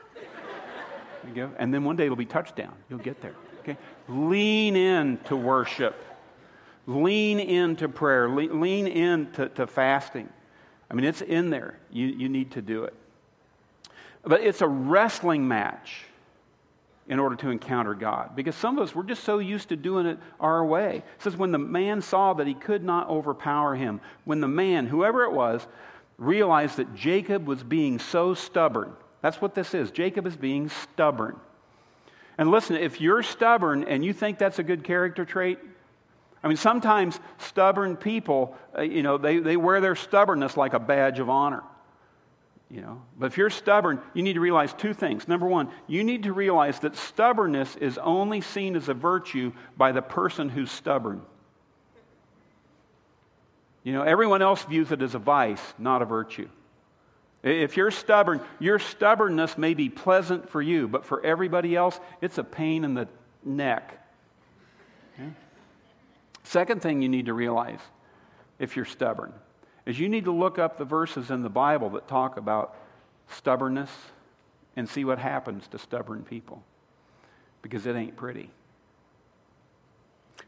I 1.26 1.30
give, 1.30 1.52
and 1.58 1.72
then 1.72 1.84
one 1.84 1.96
day 1.96 2.04
it'll 2.04 2.16
be 2.16 2.26
touchdown. 2.26 2.74
You'll 2.90 2.98
get 2.98 3.22
there. 3.22 3.34
Okay? 3.60 3.78
Lean 4.08 4.76
in 4.76 5.16
to 5.24 5.36
worship. 5.36 5.94
Lean 6.88 7.38
into 7.38 7.86
prayer, 7.86 8.30
lean 8.30 8.86
into 8.86 9.50
to 9.50 9.66
fasting. 9.66 10.26
I 10.90 10.94
mean, 10.94 11.04
it's 11.04 11.20
in 11.20 11.50
there. 11.50 11.78
You, 11.90 12.06
you 12.06 12.30
need 12.30 12.52
to 12.52 12.62
do 12.62 12.84
it. 12.84 12.94
But 14.22 14.40
it's 14.40 14.62
a 14.62 14.66
wrestling 14.66 15.46
match 15.46 16.06
in 17.06 17.18
order 17.18 17.36
to 17.36 17.50
encounter 17.50 17.92
God. 17.92 18.34
Because 18.34 18.54
some 18.54 18.78
of 18.78 18.88
us, 18.88 18.94
we're 18.94 19.02
just 19.02 19.22
so 19.22 19.38
used 19.38 19.68
to 19.68 19.76
doing 19.76 20.06
it 20.06 20.18
our 20.40 20.64
way. 20.64 20.96
It 20.96 21.22
says, 21.22 21.36
when 21.36 21.52
the 21.52 21.58
man 21.58 22.00
saw 22.00 22.32
that 22.32 22.46
he 22.46 22.54
could 22.54 22.82
not 22.82 23.10
overpower 23.10 23.74
him, 23.74 24.00
when 24.24 24.40
the 24.40 24.48
man, 24.48 24.86
whoever 24.86 25.24
it 25.24 25.32
was, 25.32 25.66
realized 26.16 26.78
that 26.78 26.94
Jacob 26.94 27.46
was 27.46 27.62
being 27.62 27.98
so 27.98 28.32
stubborn. 28.32 28.94
That's 29.20 29.42
what 29.42 29.54
this 29.54 29.74
is. 29.74 29.90
Jacob 29.90 30.26
is 30.26 30.38
being 30.38 30.70
stubborn. 30.70 31.38
And 32.38 32.50
listen, 32.50 32.76
if 32.76 32.98
you're 32.98 33.22
stubborn 33.22 33.84
and 33.84 34.02
you 34.02 34.14
think 34.14 34.38
that's 34.38 34.58
a 34.58 34.62
good 34.62 34.84
character 34.84 35.26
trait, 35.26 35.58
I 36.42 36.48
mean, 36.48 36.56
sometimes 36.56 37.18
stubborn 37.38 37.96
people, 37.96 38.56
uh, 38.76 38.82
you 38.82 39.02
know, 39.02 39.18
they, 39.18 39.38
they 39.38 39.56
wear 39.56 39.80
their 39.80 39.96
stubbornness 39.96 40.56
like 40.56 40.72
a 40.72 40.78
badge 40.78 41.18
of 41.18 41.28
honor. 41.28 41.62
You 42.70 42.82
know, 42.82 43.02
but 43.18 43.26
if 43.26 43.38
you're 43.38 43.48
stubborn, 43.48 43.98
you 44.12 44.22
need 44.22 44.34
to 44.34 44.40
realize 44.40 44.74
two 44.74 44.92
things. 44.92 45.26
Number 45.26 45.46
one, 45.46 45.70
you 45.86 46.04
need 46.04 46.24
to 46.24 46.34
realize 46.34 46.80
that 46.80 46.96
stubbornness 46.96 47.76
is 47.76 47.96
only 47.96 48.42
seen 48.42 48.76
as 48.76 48.90
a 48.90 48.94
virtue 48.94 49.52
by 49.76 49.92
the 49.92 50.02
person 50.02 50.50
who's 50.50 50.70
stubborn. 50.70 51.22
You 53.84 53.94
know, 53.94 54.02
everyone 54.02 54.42
else 54.42 54.64
views 54.64 54.92
it 54.92 55.00
as 55.00 55.14
a 55.14 55.18
vice, 55.18 55.62
not 55.78 56.02
a 56.02 56.04
virtue. 56.04 56.48
If 57.42 57.76
you're 57.78 57.90
stubborn, 57.90 58.42
your 58.58 58.78
stubbornness 58.78 59.56
may 59.56 59.72
be 59.72 59.88
pleasant 59.88 60.50
for 60.50 60.60
you, 60.60 60.88
but 60.88 61.06
for 61.06 61.24
everybody 61.24 61.74
else, 61.74 61.98
it's 62.20 62.36
a 62.36 62.44
pain 62.44 62.84
in 62.84 62.92
the 62.92 63.08
neck. 63.44 64.06
Second 66.48 66.80
thing 66.80 67.02
you 67.02 67.10
need 67.10 67.26
to 67.26 67.34
realize 67.34 67.80
if 68.58 68.74
you're 68.74 68.86
stubborn 68.86 69.34
is 69.84 70.00
you 70.00 70.08
need 70.08 70.24
to 70.24 70.32
look 70.32 70.58
up 70.58 70.78
the 70.78 70.84
verses 70.86 71.30
in 71.30 71.42
the 71.42 71.50
Bible 71.50 71.90
that 71.90 72.08
talk 72.08 72.38
about 72.38 72.74
stubbornness 73.28 73.90
and 74.74 74.88
see 74.88 75.04
what 75.04 75.18
happens 75.18 75.68
to 75.68 75.78
stubborn 75.78 76.22
people 76.22 76.62
because 77.60 77.84
it 77.84 77.96
ain't 77.96 78.16
pretty. 78.16 78.48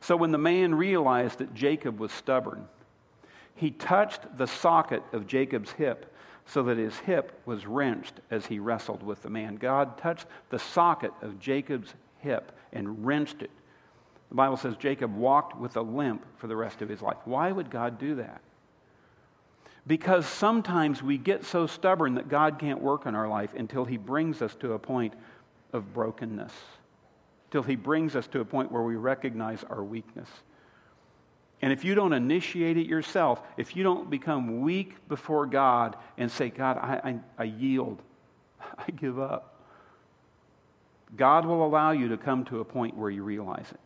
So 0.00 0.16
when 0.16 0.30
the 0.30 0.38
man 0.38 0.74
realized 0.74 1.36
that 1.36 1.52
Jacob 1.52 2.00
was 2.00 2.12
stubborn, 2.12 2.66
he 3.54 3.70
touched 3.70 4.38
the 4.38 4.46
socket 4.46 5.02
of 5.12 5.26
Jacob's 5.26 5.72
hip 5.72 6.10
so 6.46 6.62
that 6.62 6.78
his 6.78 6.96
hip 7.00 7.42
was 7.44 7.66
wrenched 7.66 8.14
as 8.30 8.46
he 8.46 8.58
wrestled 8.58 9.02
with 9.02 9.20
the 9.22 9.28
man. 9.28 9.56
God 9.56 9.98
touched 9.98 10.24
the 10.48 10.58
socket 10.58 11.12
of 11.20 11.38
Jacob's 11.38 11.92
hip 12.20 12.52
and 12.72 13.04
wrenched 13.04 13.42
it. 13.42 13.50
The 14.30 14.36
Bible 14.36 14.56
says 14.56 14.76
Jacob 14.76 15.14
walked 15.14 15.58
with 15.58 15.76
a 15.76 15.82
limp 15.82 16.24
for 16.38 16.46
the 16.46 16.56
rest 16.56 16.82
of 16.82 16.88
his 16.88 17.02
life. 17.02 17.18
Why 17.24 17.50
would 17.50 17.68
God 17.68 17.98
do 17.98 18.14
that? 18.16 18.40
Because 19.86 20.24
sometimes 20.24 21.02
we 21.02 21.18
get 21.18 21.44
so 21.44 21.66
stubborn 21.66 22.14
that 22.14 22.28
God 22.28 22.58
can't 22.58 22.80
work 22.80 23.06
in 23.06 23.14
our 23.14 23.28
life 23.28 23.52
until 23.54 23.84
he 23.84 23.96
brings 23.96 24.40
us 24.40 24.54
to 24.56 24.74
a 24.74 24.78
point 24.78 25.14
of 25.72 25.92
brokenness, 25.92 26.52
till 27.50 27.64
he 27.64 27.74
brings 27.74 28.14
us 28.14 28.26
to 28.28 28.40
a 28.40 28.44
point 28.44 28.70
where 28.70 28.82
we 28.82 28.94
recognize 28.94 29.64
our 29.64 29.82
weakness. 29.82 30.28
And 31.62 31.72
if 31.72 31.84
you 31.84 31.94
don't 31.94 32.12
initiate 32.12 32.76
it 32.76 32.86
yourself, 32.86 33.42
if 33.56 33.74
you 33.74 33.82
don't 33.82 34.08
become 34.08 34.60
weak 34.60 35.08
before 35.08 35.44
God 35.44 35.96
and 36.16 36.30
say, 36.30 36.50
God, 36.50 36.78
I, 36.78 37.10
I, 37.10 37.18
I 37.38 37.44
yield, 37.44 38.00
I 38.78 38.90
give 38.92 39.18
up, 39.18 39.60
God 41.16 41.44
will 41.44 41.66
allow 41.66 41.90
you 41.90 42.08
to 42.08 42.16
come 42.16 42.44
to 42.46 42.60
a 42.60 42.64
point 42.64 42.96
where 42.96 43.10
you 43.10 43.24
realize 43.24 43.66
it. 43.72 43.80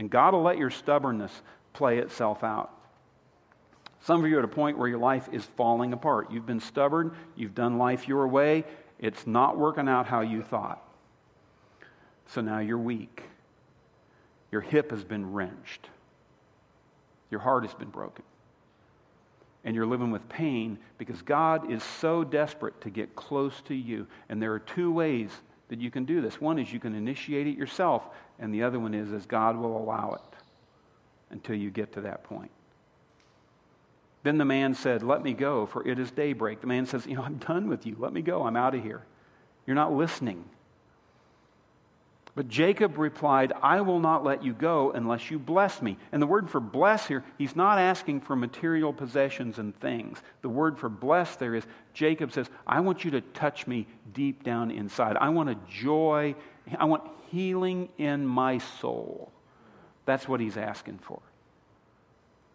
And 0.00 0.08
God 0.08 0.32
will 0.32 0.40
let 0.40 0.56
your 0.56 0.70
stubbornness 0.70 1.42
play 1.74 1.98
itself 1.98 2.42
out. 2.42 2.72
Some 4.00 4.24
of 4.24 4.30
you 4.30 4.36
are 4.36 4.38
at 4.38 4.46
a 4.46 4.48
point 4.48 4.78
where 4.78 4.88
your 4.88 4.98
life 4.98 5.28
is 5.30 5.44
falling 5.44 5.92
apart. 5.92 6.32
You've 6.32 6.46
been 6.46 6.58
stubborn, 6.58 7.14
you've 7.36 7.54
done 7.54 7.76
life 7.76 8.08
your 8.08 8.26
way, 8.26 8.64
it's 8.98 9.26
not 9.26 9.58
working 9.58 9.90
out 9.90 10.06
how 10.06 10.22
you 10.22 10.42
thought. 10.42 10.82
So 12.28 12.40
now 12.40 12.60
you're 12.60 12.78
weak. 12.78 13.24
Your 14.50 14.62
hip 14.62 14.90
has 14.90 15.04
been 15.04 15.34
wrenched. 15.34 15.90
Your 17.30 17.40
heart 17.40 17.64
has 17.66 17.74
been 17.74 17.90
broken. 17.90 18.24
And 19.64 19.76
you're 19.76 19.84
living 19.84 20.10
with 20.10 20.26
pain 20.30 20.78
because 20.96 21.20
God 21.20 21.70
is 21.70 21.84
so 21.84 22.24
desperate 22.24 22.80
to 22.80 22.88
get 22.88 23.14
close 23.16 23.60
to 23.66 23.74
you. 23.74 24.06
And 24.30 24.40
there 24.40 24.54
are 24.54 24.60
two 24.60 24.90
ways 24.90 25.30
that 25.70 25.80
you 25.80 25.90
can 25.90 26.04
do 26.04 26.20
this. 26.20 26.40
One 26.40 26.58
is 26.58 26.72
you 26.72 26.80
can 26.80 26.94
initiate 26.94 27.46
it 27.46 27.56
yourself, 27.56 28.04
and 28.38 28.52
the 28.52 28.62
other 28.62 28.78
one 28.78 28.92
is 28.92 29.12
as 29.12 29.24
God 29.24 29.56
will 29.56 29.76
allow 29.76 30.12
it 30.12 30.36
until 31.30 31.54
you 31.54 31.70
get 31.70 31.92
to 31.94 32.02
that 32.02 32.24
point. 32.24 32.50
Then 34.22 34.36
the 34.36 34.44
man 34.44 34.74
said, 34.74 35.02
Let 35.02 35.22
me 35.22 35.32
go, 35.32 35.66
for 35.66 35.86
it 35.86 35.98
is 35.98 36.10
daybreak. 36.10 36.60
The 36.60 36.66
man 36.66 36.86
says, 36.86 37.06
You 37.06 37.16
know, 37.16 37.22
I'm 37.22 37.38
done 37.38 37.68
with 37.68 37.86
you. 37.86 37.96
Let 37.98 38.12
me 38.12 38.20
go. 38.20 38.44
I'm 38.44 38.56
out 38.56 38.74
of 38.74 38.82
here. 38.82 39.02
You're 39.66 39.76
not 39.76 39.92
listening. 39.92 40.44
But 42.40 42.48
Jacob 42.48 42.96
replied, 42.96 43.52
I 43.62 43.82
will 43.82 44.00
not 44.00 44.24
let 44.24 44.42
you 44.42 44.54
go 44.54 44.92
unless 44.92 45.30
you 45.30 45.38
bless 45.38 45.82
me. 45.82 45.98
And 46.10 46.22
the 46.22 46.26
word 46.26 46.48
for 46.48 46.58
bless 46.58 47.06
here, 47.06 47.22
he's 47.36 47.54
not 47.54 47.78
asking 47.78 48.22
for 48.22 48.34
material 48.34 48.94
possessions 48.94 49.58
and 49.58 49.78
things. 49.78 50.22
The 50.40 50.48
word 50.48 50.78
for 50.78 50.88
bless 50.88 51.36
there 51.36 51.54
is 51.54 51.66
Jacob 51.92 52.32
says, 52.32 52.48
I 52.66 52.80
want 52.80 53.04
you 53.04 53.10
to 53.10 53.20
touch 53.20 53.66
me 53.66 53.86
deep 54.14 54.42
down 54.42 54.70
inside. 54.70 55.18
I 55.18 55.28
want 55.28 55.50
a 55.50 55.58
joy, 55.68 56.34
I 56.78 56.86
want 56.86 57.10
healing 57.30 57.90
in 57.98 58.26
my 58.26 58.56
soul. 58.56 59.30
That's 60.06 60.26
what 60.26 60.40
he's 60.40 60.56
asking 60.56 61.00
for. 61.00 61.20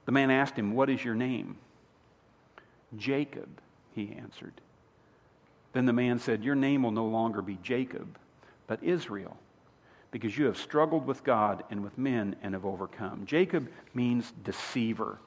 The 0.06 0.14
man 0.14 0.32
asked 0.32 0.58
him, 0.58 0.74
What 0.74 0.90
is 0.90 1.06
your 1.06 1.14
name? 1.14 1.58
Jacob, 2.98 3.62
he 3.94 4.16
answered. 4.20 4.60
Then 5.74 5.86
the 5.86 5.94
man 5.94 6.18
said, 6.18 6.44
Your 6.44 6.56
name 6.56 6.82
will 6.82 6.90
no 6.90 7.06
longer 7.06 7.44
be 7.44 7.60
Jacob, 7.62 8.18
but 8.66 8.82
Israel 8.82 9.38
because 10.16 10.38
you 10.38 10.46
have 10.46 10.56
struggled 10.56 11.06
with 11.06 11.26
God 11.26 11.66
and 11.70 11.84
with 11.84 11.98
men 11.98 12.38
and 12.42 12.54
have 12.54 12.66
overcome. 12.66 13.26
Jacob 13.26 13.68
means 13.94 14.32
deceiver, 14.46 15.20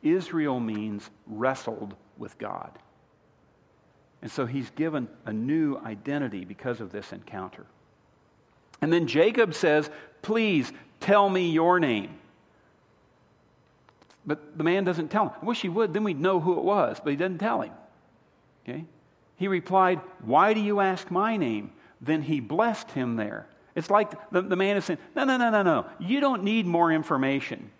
Israel 0.00 0.60
means 0.60 1.10
wrestled 1.26 1.96
with 2.16 2.38
God. 2.38 2.70
And 4.22 4.30
so 4.30 4.46
he's 4.46 4.70
given 4.70 5.08
a 5.26 5.32
new 5.32 5.76
identity 5.78 6.44
because 6.44 6.80
of 6.80 6.92
this 6.92 7.12
encounter. 7.12 7.66
And 8.80 8.92
then 8.92 9.08
Jacob 9.08 9.54
says, 9.54 9.90
Please 10.22 10.72
tell 11.00 11.28
me 11.28 11.50
your 11.50 11.80
name. 11.80 12.16
But 14.24 14.56
the 14.56 14.62
man 14.62 14.84
doesn't 14.84 15.08
tell 15.08 15.30
him. 15.30 15.32
I 15.42 15.46
wish 15.46 15.62
he 15.62 15.68
would, 15.68 15.92
then 15.92 16.04
we'd 16.04 16.20
know 16.20 16.38
who 16.38 16.52
it 16.58 16.62
was, 16.62 17.00
but 17.02 17.10
he 17.10 17.16
doesn't 17.16 17.38
tell 17.38 17.62
him. 17.62 17.72
Okay? 18.62 18.84
He 19.34 19.48
replied, 19.48 20.00
Why 20.22 20.54
do 20.54 20.60
you 20.60 20.78
ask 20.78 21.10
my 21.10 21.36
name? 21.36 21.72
Then 22.00 22.22
he 22.22 22.38
blessed 22.38 22.92
him 22.92 23.16
there. 23.16 23.48
It's 23.78 23.90
like 23.90 24.30
the, 24.32 24.42
the 24.42 24.56
man 24.56 24.76
is 24.76 24.84
saying, 24.84 24.98
No, 25.14 25.22
no, 25.24 25.36
no, 25.36 25.50
no, 25.50 25.62
no. 25.62 25.86
You 26.00 26.20
don't 26.20 26.42
need 26.42 26.66
more 26.66 26.90
information. 26.90 27.70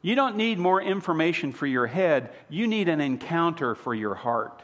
You 0.00 0.14
don't 0.14 0.36
need 0.36 0.58
more 0.58 0.80
information 0.80 1.52
for 1.52 1.66
your 1.66 1.86
head. 1.86 2.32
You 2.48 2.66
need 2.66 2.88
an 2.88 3.02
encounter 3.02 3.74
for 3.74 3.94
your 3.94 4.14
heart. 4.14 4.62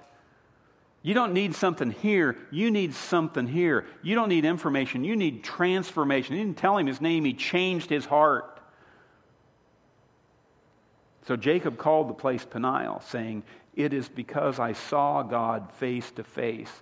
You 1.02 1.12
don't 1.12 1.34
need 1.34 1.54
something 1.54 1.90
here. 1.90 2.38
You 2.50 2.70
need 2.70 2.94
something 2.94 3.46
here. 3.46 3.84
You 4.02 4.14
don't 4.14 4.30
need 4.30 4.46
information. 4.46 5.04
You 5.04 5.16
need 5.16 5.44
transformation. 5.44 6.34
He 6.34 6.42
didn't 6.42 6.56
tell 6.56 6.78
him 6.78 6.86
his 6.86 7.00
name, 7.00 7.26
he 7.26 7.34
changed 7.34 7.90
his 7.90 8.06
heart. 8.06 8.58
So 11.26 11.36
Jacob 11.36 11.76
called 11.76 12.08
the 12.08 12.14
place 12.14 12.44
Peniel, 12.46 13.02
saying, 13.06 13.42
It 13.74 13.92
is 13.92 14.08
because 14.08 14.58
I 14.58 14.72
saw 14.72 15.22
God 15.22 15.70
face 15.74 16.10
to 16.12 16.24
face, 16.24 16.72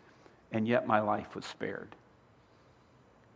and 0.53 0.69
yet 0.69 0.87
my 0.87 1.01
life 1.01 1.35
was 1.35 1.45
spared 1.45 1.97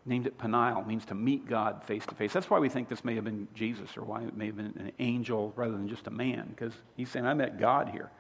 named 0.07 0.27
it 0.27 0.39
Peniel, 0.39 0.85
means 0.87 1.05
to 1.07 1.15
meet 1.15 1.49
God 1.49 1.83
face 1.85 2.07
to 2.07 2.15
face. 2.15 2.33
That's 2.33 2.49
why 2.49 2.59
we 2.59 2.69
think 2.69 2.89
this 2.89 3.05
may 3.05 3.17
have 3.17 3.25
been 3.25 3.49
Jesus 3.55 3.97
or 3.97 4.03
why 4.03 4.23
it 4.23 4.37
may 4.37 4.47
have 4.47 4.57
been 4.57 4.67
an 4.67 4.93
angel 4.99 5.53
rather 5.57 5.73
than 5.73 5.89
just 5.89 6.07
a 6.07 6.11
man, 6.11 6.47
because 6.49 6.73
he's 6.97 7.11
saying, 7.11 7.27
I 7.27 7.35
met 7.35 7.59
God 7.59 7.89
here. 7.89 8.11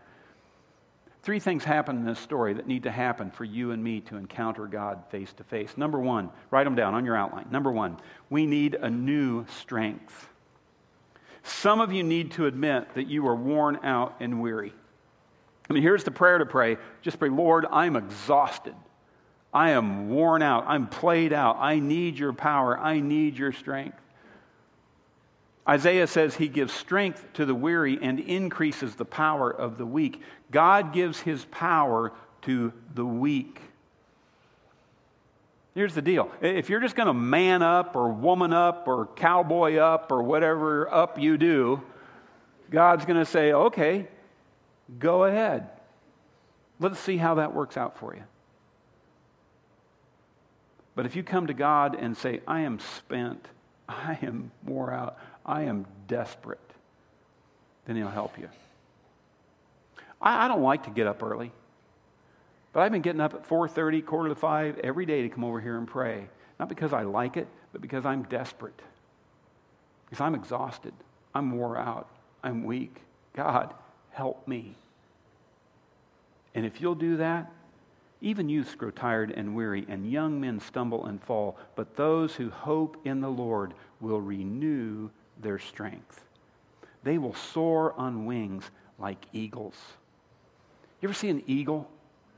Three 1.23 1.41
things 1.41 1.65
happen 1.65 1.97
in 1.97 2.05
this 2.05 2.21
story 2.21 2.55
that 2.55 2.69
need 2.69 2.85
to 2.85 2.91
happen 2.91 3.31
for 3.31 3.45
you 3.45 3.73
and 3.73 3.83
me 3.83 4.01
to 4.03 4.17
encounter 4.17 4.67
God 4.67 5.03
face 5.11 5.33
to 5.35 5.45
face. 5.45 5.77
Number 5.77 5.99
one, 5.99 6.31
write 6.51 6.65
them 6.65 6.77
down 6.77 6.95
on 6.95 7.05
your 7.05 7.17
outline. 7.17 7.47
Number 7.51 7.73
one, 7.73 7.99
we 8.31 8.47
need 8.47 8.77
a 8.77 8.89
new 8.89 9.45
strength. 9.47 10.29
Some 11.43 11.81
of 11.81 11.93
you 11.93 12.03
need 12.03 12.33
to 12.33 12.47
admit 12.47 12.95
that 12.95 13.09
you 13.09 13.27
are 13.27 13.35
worn 13.35 13.81
out 13.83 14.17
and 14.21 14.41
weary. 14.41 14.73
I 15.69 15.73
mean, 15.73 15.83
here's 15.83 16.05
the 16.05 16.13
prayer 16.13 16.39
to 16.39 16.47
pray. 16.47 16.77
Just 17.03 17.19
pray, 17.19 17.29
Lord, 17.29 17.67
I'm 17.73 17.97
exhausted. 17.97 18.75
I 19.53 19.71
am 19.71 20.11
worn 20.11 20.43
out. 20.43 20.65
I'm 20.67 20.87
played 20.87 21.33
out. 21.33 21.57
I 21.59 21.79
need 21.79 22.19
your 22.19 22.33
power. 22.33 22.79
I 22.79 23.01
need 23.01 23.39
your 23.39 23.53
strength. 23.53 23.99
Isaiah 25.69 26.07
says 26.07 26.37
he 26.37 26.49
gives 26.49 26.73
strength 26.73 27.25
to 27.35 27.45
the 27.45 27.55
weary 27.55 27.99
and 28.01 28.21
increases 28.21 28.95
the 28.95 29.05
power 29.05 29.51
of 29.51 29.79
the 29.79 29.87
weak. 29.87 30.23
God 30.51 30.93
gives 30.93 31.21
his 31.21 31.45
power 31.47 32.13
to 32.43 32.73
the 32.95 33.05
weak. 33.05 33.61
Here's 35.75 35.95
the 35.95 36.03
deal 36.03 36.31
if 36.41 36.71
you're 36.71 36.81
just 36.81 36.95
going 36.95 37.09
to 37.09 37.15
man 37.15 37.63
up 37.63 37.97
or 37.97 38.09
woman 38.09 38.53
up 38.53 38.87
or 38.87 39.07
cowboy 39.17 39.77
up 39.77 40.11
or 40.11 40.23
whatever 40.23 40.93
up 40.93 41.19
you 41.19 41.37
do, 41.37 41.83
God's 42.71 43.05
going 43.05 43.19
to 43.19 43.27
say, 43.27 43.53
okay, 43.53 44.09
go 44.99 45.25
ahead. 45.25 45.69
Let's 46.79 46.99
see 47.01 47.17
how 47.17 47.35
that 47.35 47.55
works 47.55 47.77
out 47.77 47.99
for 47.99 48.15
you. 48.15 48.23
But 50.97 51.05
if 51.07 51.15
you 51.15 51.23
come 51.23 51.47
to 51.47 51.55
God 51.55 51.95
and 51.95 52.17
say, 52.17 52.41
I 52.49 52.63
am 52.63 52.81
spent, 52.81 53.47
I 53.89 54.19
am 54.23 54.51
wore 54.65 54.93
out, 54.93 55.19
I 55.45 55.65
am 55.65 55.87
desperate, 56.09 56.59
then 57.85 57.95
He'll 57.95 58.09
help 58.09 58.37
you. 58.39 58.49
I, 60.21 60.47
I 60.47 60.49
don't 60.49 60.63
like 60.63 60.85
to 60.85 60.91
get 60.91 61.07
up 61.07 61.23
early, 61.23 61.53
but 62.73 62.81
I've 62.81 62.91
been 62.91 63.03
getting 63.03 63.21
up 63.21 63.35
at 63.35 63.47
4.30, 63.49 64.05
quarter 64.05 64.31
to 64.31 64.35
5 64.35 64.79
every 64.79 65.07
day 65.07 65.23
to 65.23 65.29
come 65.29 65.45
over 65.45 65.61
here 65.61 65.77
and 65.77 65.87
pray. 65.87 66.27
Not 66.59 66.71
because 66.71 66.95
I 66.95 67.03
like 67.03 67.37
it, 67.37 67.47
but 67.73 67.83
because 67.83 68.07
I'm 68.07 68.23
desperate. 68.25 68.81
Because 70.07 70.23
I'm 70.23 70.35
exhausted. 70.35 70.95
I'm 71.35 71.53
wore 71.53 71.77
out. 71.77 72.09
I'm 72.43 72.65
weak. 72.65 73.03
God, 73.35 73.75
help 74.13 74.49
me. 74.49 74.75
And 76.55 76.65
if 76.65 76.81
you'll 76.81 76.95
do 76.95 77.19
that, 77.19 77.53
even 78.21 78.49
youths 78.49 78.75
grow 78.75 78.91
tired 78.91 79.31
and 79.31 79.55
weary, 79.55 79.85
and 79.89 80.11
young 80.11 80.41
men 80.41 80.59
stumble 80.61 81.07
and 81.07 81.23
fall, 81.23 81.59
but 81.75 81.97
those 81.97 82.35
who 82.35 82.51
hope 82.51 82.97
in 83.05 83.21
the 83.21 83.29
Lord 83.29 83.75
will 84.01 84.21
renew 84.21 85.11
their 85.41 85.59
strength. 85.59 86.25
They 87.03 87.19
will 87.19 87.35
soar 87.35 87.93
on 87.99 88.27
wings 88.27 88.71
like 88.99 89.27
eagles. 89.33 89.77
You 91.01 91.09
ever 91.09 91.15
see 91.15 91.29
an 91.29 91.43
eagle? 91.47 91.91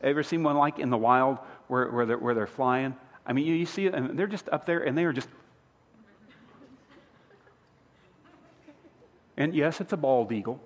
Ever 0.03 0.23
seen 0.23 0.43
one 0.43 0.57
like 0.57 0.79
in 0.79 0.91
the 0.91 0.99
wild 0.99 1.39
where, 1.69 1.89
where, 1.91 2.07
they're, 2.07 2.19
where 2.19 2.35
they're 2.35 2.47
flying? 2.47 2.95
I 3.27 3.33
mean, 3.33 3.47
you, 3.47 3.55
you 3.55 3.67
see 3.67 3.87
and 3.87 4.19
they're 4.19 4.27
just 4.27 4.49
up 4.49 4.67
there, 4.67 4.81
and 4.81 4.97
they 4.97 5.05
are 5.05 5.13
just. 5.13 5.29
And 9.37 9.55
yes, 9.55 9.81
it's 9.81 9.93
a 9.93 9.97
bald 9.97 10.33
eagle. 10.33 10.61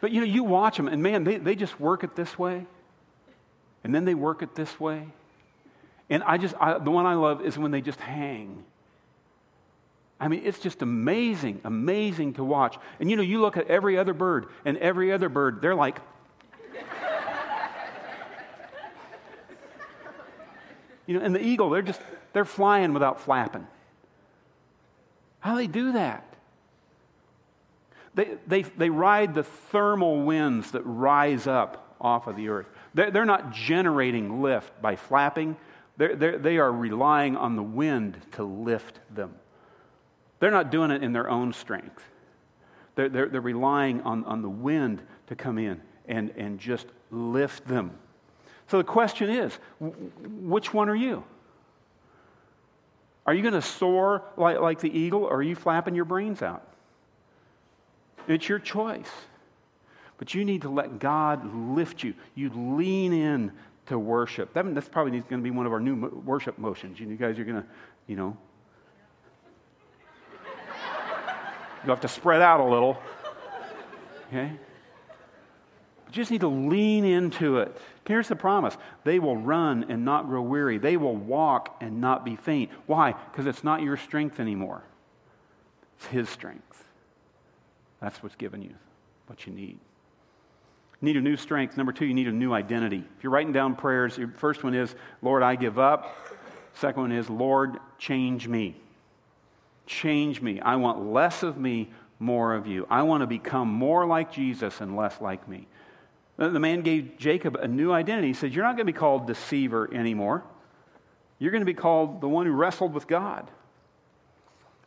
But 0.00 0.10
you 0.12 0.20
know, 0.20 0.26
you 0.26 0.44
watch 0.44 0.76
them, 0.76 0.88
and 0.88 1.02
man, 1.02 1.24
they, 1.24 1.38
they 1.38 1.54
just 1.54 1.80
work 1.80 2.04
it 2.04 2.14
this 2.16 2.38
way, 2.38 2.66
and 3.82 3.94
then 3.94 4.04
they 4.04 4.14
work 4.14 4.42
it 4.42 4.54
this 4.54 4.78
way. 4.78 5.08
And 6.08 6.22
I 6.22 6.36
just, 6.38 6.54
I, 6.60 6.78
the 6.78 6.90
one 6.90 7.06
I 7.06 7.14
love 7.14 7.44
is 7.44 7.58
when 7.58 7.70
they 7.70 7.80
just 7.80 7.98
hang. 8.00 8.64
I 10.20 10.28
mean, 10.28 10.42
it's 10.44 10.58
just 10.58 10.82
amazing, 10.82 11.60
amazing 11.64 12.34
to 12.34 12.44
watch. 12.44 12.76
And 13.00 13.10
you 13.10 13.16
know, 13.16 13.22
you 13.22 13.40
look 13.40 13.56
at 13.56 13.68
every 13.68 13.98
other 13.98 14.12
bird, 14.14 14.46
and 14.64 14.76
every 14.78 15.12
other 15.12 15.28
bird, 15.28 15.60
they're 15.60 15.74
like, 15.74 15.98
you 21.06 21.18
know, 21.18 21.24
and 21.24 21.34
the 21.34 21.42
eagle, 21.42 21.70
they're 21.70 21.82
just, 21.82 22.00
they're 22.32 22.44
flying 22.44 22.92
without 22.92 23.20
flapping. 23.20 23.66
How 25.40 25.52
do 25.52 25.58
they 25.58 25.66
do 25.68 25.92
that? 25.92 26.25
They, 28.16 28.38
they, 28.46 28.62
they 28.62 28.90
ride 28.90 29.34
the 29.34 29.42
thermal 29.42 30.22
winds 30.22 30.72
that 30.72 30.82
rise 30.82 31.46
up 31.46 31.96
off 32.00 32.26
of 32.26 32.34
the 32.34 32.48
earth. 32.48 32.66
They're, 32.94 33.10
they're 33.10 33.26
not 33.26 33.52
generating 33.52 34.42
lift 34.42 34.80
by 34.80 34.96
flapping, 34.96 35.56
they're, 35.98 36.16
they're, 36.16 36.38
they 36.38 36.56
are 36.58 36.72
relying 36.72 37.36
on 37.36 37.56
the 37.56 37.62
wind 37.62 38.18
to 38.32 38.42
lift 38.42 39.00
them. 39.14 39.34
They're 40.40 40.50
not 40.50 40.70
doing 40.70 40.90
it 40.90 41.02
in 41.02 41.12
their 41.12 41.28
own 41.28 41.52
strength. 41.52 42.02
They're, 42.94 43.08
they're, 43.10 43.28
they're 43.28 43.40
relying 43.40 44.00
on, 44.02 44.24
on 44.24 44.40
the 44.42 44.48
wind 44.48 45.02
to 45.26 45.36
come 45.36 45.58
in 45.58 45.80
and, 46.06 46.30
and 46.36 46.58
just 46.58 46.86
lift 47.10 47.66
them. 47.66 47.98
So 48.68 48.78
the 48.78 48.84
question 48.84 49.28
is 49.28 49.58
which 49.78 50.72
one 50.72 50.88
are 50.88 50.96
you? 50.96 51.22
Are 53.26 53.34
you 53.34 53.42
going 53.42 53.54
to 53.54 53.62
soar 53.62 54.22
like, 54.36 54.58
like 54.58 54.80
the 54.80 54.98
eagle 54.98 55.24
or 55.24 55.36
are 55.36 55.42
you 55.42 55.54
flapping 55.54 55.94
your 55.94 56.04
brains 56.06 56.40
out? 56.40 56.66
It's 58.28 58.48
your 58.48 58.58
choice. 58.58 59.10
But 60.18 60.34
you 60.34 60.44
need 60.44 60.62
to 60.62 60.70
let 60.70 60.98
God 60.98 61.54
lift 61.54 62.02
you. 62.02 62.14
You 62.34 62.50
lean 62.50 63.12
in 63.12 63.52
to 63.86 63.98
worship. 63.98 64.52
That, 64.54 64.74
that's 64.74 64.88
probably 64.88 65.12
going 65.12 65.40
to 65.40 65.44
be 65.44 65.50
one 65.50 65.66
of 65.66 65.72
our 65.72 65.80
new 65.80 66.08
worship 66.24 66.58
motions. 66.58 66.98
You 66.98 67.06
guys 67.16 67.38
are 67.38 67.44
going 67.44 67.62
to, 67.62 67.68
you 68.06 68.16
know, 68.16 68.36
you 71.84 71.90
have 71.90 72.00
to 72.00 72.08
spread 72.08 72.42
out 72.42 72.60
a 72.60 72.64
little. 72.64 72.98
Okay? 74.28 74.50
You 76.06 76.12
just 76.12 76.30
need 76.30 76.40
to 76.40 76.48
lean 76.48 77.04
into 77.04 77.58
it. 77.58 77.76
Here's 78.06 78.28
the 78.28 78.36
promise 78.36 78.76
they 79.04 79.18
will 79.18 79.36
run 79.36 79.86
and 79.88 80.04
not 80.04 80.26
grow 80.26 80.42
weary, 80.42 80.78
they 80.78 80.96
will 80.96 81.16
walk 81.16 81.76
and 81.80 82.00
not 82.00 82.24
be 82.24 82.36
faint. 82.36 82.70
Why? 82.86 83.12
Because 83.12 83.46
it's 83.46 83.62
not 83.62 83.82
your 83.82 83.96
strength 83.96 84.40
anymore, 84.40 84.82
it's 85.98 86.06
His 86.06 86.28
strength. 86.28 86.85
That's 88.00 88.22
what's 88.22 88.36
given 88.36 88.62
you 88.62 88.74
what 89.26 89.46
you 89.46 89.52
need. 89.52 89.78
You 91.00 91.06
need 91.06 91.16
a 91.16 91.20
new 91.20 91.36
strength. 91.36 91.76
Number 91.76 91.92
two, 91.92 92.06
you 92.06 92.14
need 92.14 92.28
a 92.28 92.32
new 92.32 92.52
identity. 92.52 93.04
If 93.16 93.22
you're 93.22 93.32
writing 93.32 93.52
down 93.52 93.76
prayers, 93.76 94.16
your 94.16 94.28
first 94.28 94.64
one 94.64 94.74
is, 94.74 94.94
Lord, 95.20 95.42
I 95.42 95.56
give 95.56 95.78
up. 95.78 96.16
Second 96.74 97.02
one 97.02 97.12
is, 97.12 97.28
Lord, 97.28 97.78
change 97.98 98.48
me. 98.48 98.76
Change 99.86 100.40
me. 100.40 100.60
I 100.60 100.76
want 100.76 101.12
less 101.12 101.42
of 101.42 101.58
me, 101.58 101.90
more 102.18 102.54
of 102.54 102.66
you. 102.66 102.86
I 102.88 103.02
want 103.02 103.22
to 103.22 103.26
become 103.26 103.68
more 103.68 104.06
like 104.06 104.32
Jesus 104.32 104.80
and 104.80 104.96
less 104.96 105.20
like 105.20 105.46
me. 105.48 105.66
The 106.38 106.60
man 106.60 106.82
gave 106.82 107.16
Jacob 107.16 107.56
a 107.56 107.68
new 107.68 107.92
identity. 107.92 108.28
He 108.28 108.34
said, 108.34 108.52
You're 108.52 108.64
not 108.64 108.76
going 108.76 108.86
to 108.86 108.92
be 108.92 108.98
called 108.98 109.26
deceiver 109.26 109.92
anymore. 109.92 110.44
You're 111.38 111.50
going 111.50 111.62
to 111.62 111.66
be 111.66 111.74
called 111.74 112.20
the 112.20 112.28
one 112.28 112.46
who 112.46 112.52
wrestled 112.52 112.92
with 112.94 113.06
God. 113.06 113.50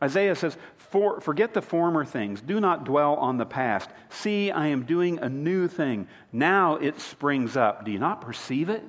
Isaiah 0.02 0.34
says, 0.34 0.56
For, 0.76 1.20
Forget 1.20 1.54
the 1.54 1.62
former 1.62 2.04
things. 2.04 2.40
Do 2.40 2.60
not 2.60 2.84
dwell 2.84 3.14
on 3.16 3.36
the 3.36 3.46
past. 3.46 3.90
See, 4.08 4.50
I 4.50 4.68
am 4.68 4.84
doing 4.84 5.18
a 5.18 5.28
new 5.28 5.68
thing. 5.68 6.08
Now 6.32 6.76
it 6.76 7.00
springs 7.00 7.56
up. 7.56 7.84
Do 7.84 7.90
you 7.90 7.98
not 7.98 8.20
perceive 8.20 8.68
it? 8.68 8.82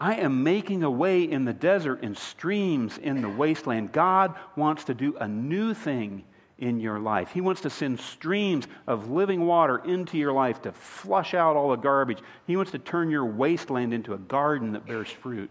I 0.00 0.16
am 0.16 0.44
making 0.44 0.84
a 0.84 0.90
way 0.90 1.22
in 1.24 1.44
the 1.44 1.52
desert 1.52 2.02
and 2.02 2.16
streams 2.16 2.98
in 2.98 3.20
the 3.20 3.28
wasteland. 3.28 3.92
God 3.92 4.34
wants 4.54 4.84
to 4.84 4.94
do 4.94 5.16
a 5.16 5.26
new 5.26 5.74
thing 5.74 6.24
in 6.58 6.80
your 6.80 7.00
life. 7.00 7.30
He 7.30 7.40
wants 7.40 7.62
to 7.62 7.70
send 7.70 7.98
streams 7.98 8.66
of 8.86 9.10
living 9.10 9.46
water 9.46 9.78
into 9.78 10.18
your 10.18 10.32
life 10.32 10.62
to 10.62 10.72
flush 10.72 11.34
out 11.34 11.56
all 11.56 11.70
the 11.70 11.76
garbage. 11.76 12.18
He 12.46 12.56
wants 12.56 12.72
to 12.72 12.78
turn 12.78 13.10
your 13.10 13.24
wasteland 13.24 13.92
into 13.92 14.14
a 14.14 14.18
garden 14.18 14.72
that 14.72 14.86
bears 14.86 15.10
fruit. 15.10 15.50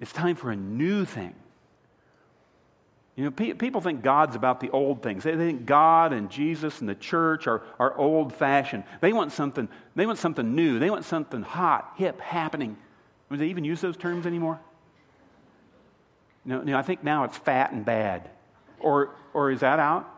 It's 0.00 0.12
time 0.12 0.36
for 0.36 0.50
a 0.50 0.56
new 0.56 1.04
thing. 1.04 1.34
You 3.16 3.24
know, 3.24 3.30
pe- 3.30 3.54
people 3.54 3.80
think 3.80 4.02
God's 4.02 4.36
about 4.36 4.60
the 4.60 4.70
old 4.70 5.02
things. 5.02 5.24
They 5.24 5.36
think 5.36 5.64
God 5.64 6.12
and 6.12 6.30
Jesus 6.30 6.80
and 6.80 6.88
the 6.88 6.94
church 6.94 7.46
are, 7.46 7.62
are 7.78 7.96
old 7.96 8.34
fashioned. 8.34 8.84
They 9.00 9.14
want 9.14 9.32
something, 9.32 9.68
they 9.94 10.04
want 10.04 10.18
something 10.18 10.54
new. 10.54 10.78
They 10.78 10.90
want 10.90 11.06
something 11.06 11.40
hot, 11.40 11.94
hip, 11.96 12.20
happening. 12.20 12.76
i 13.30 13.34
Do 13.34 13.38
they 13.38 13.46
even 13.46 13.64
use 13.64 13.80
those 13.80 13.96
terms 13.96 14.26
anymore? 14.26 14.60
No, 16.44 16.60
no, 16.60 16.76
I 16.76 16.82
think 16.82 17.02
now 17.02 17.24
it's 17.24 17.38
fat 17.38 17.72
and 17.72 17.86
bad. 17.86 18.28
Or, 18.80 19.10
or 19.32 19.50
is 19.50 19.60
that 19.60 19.78
out? 19.78 20.08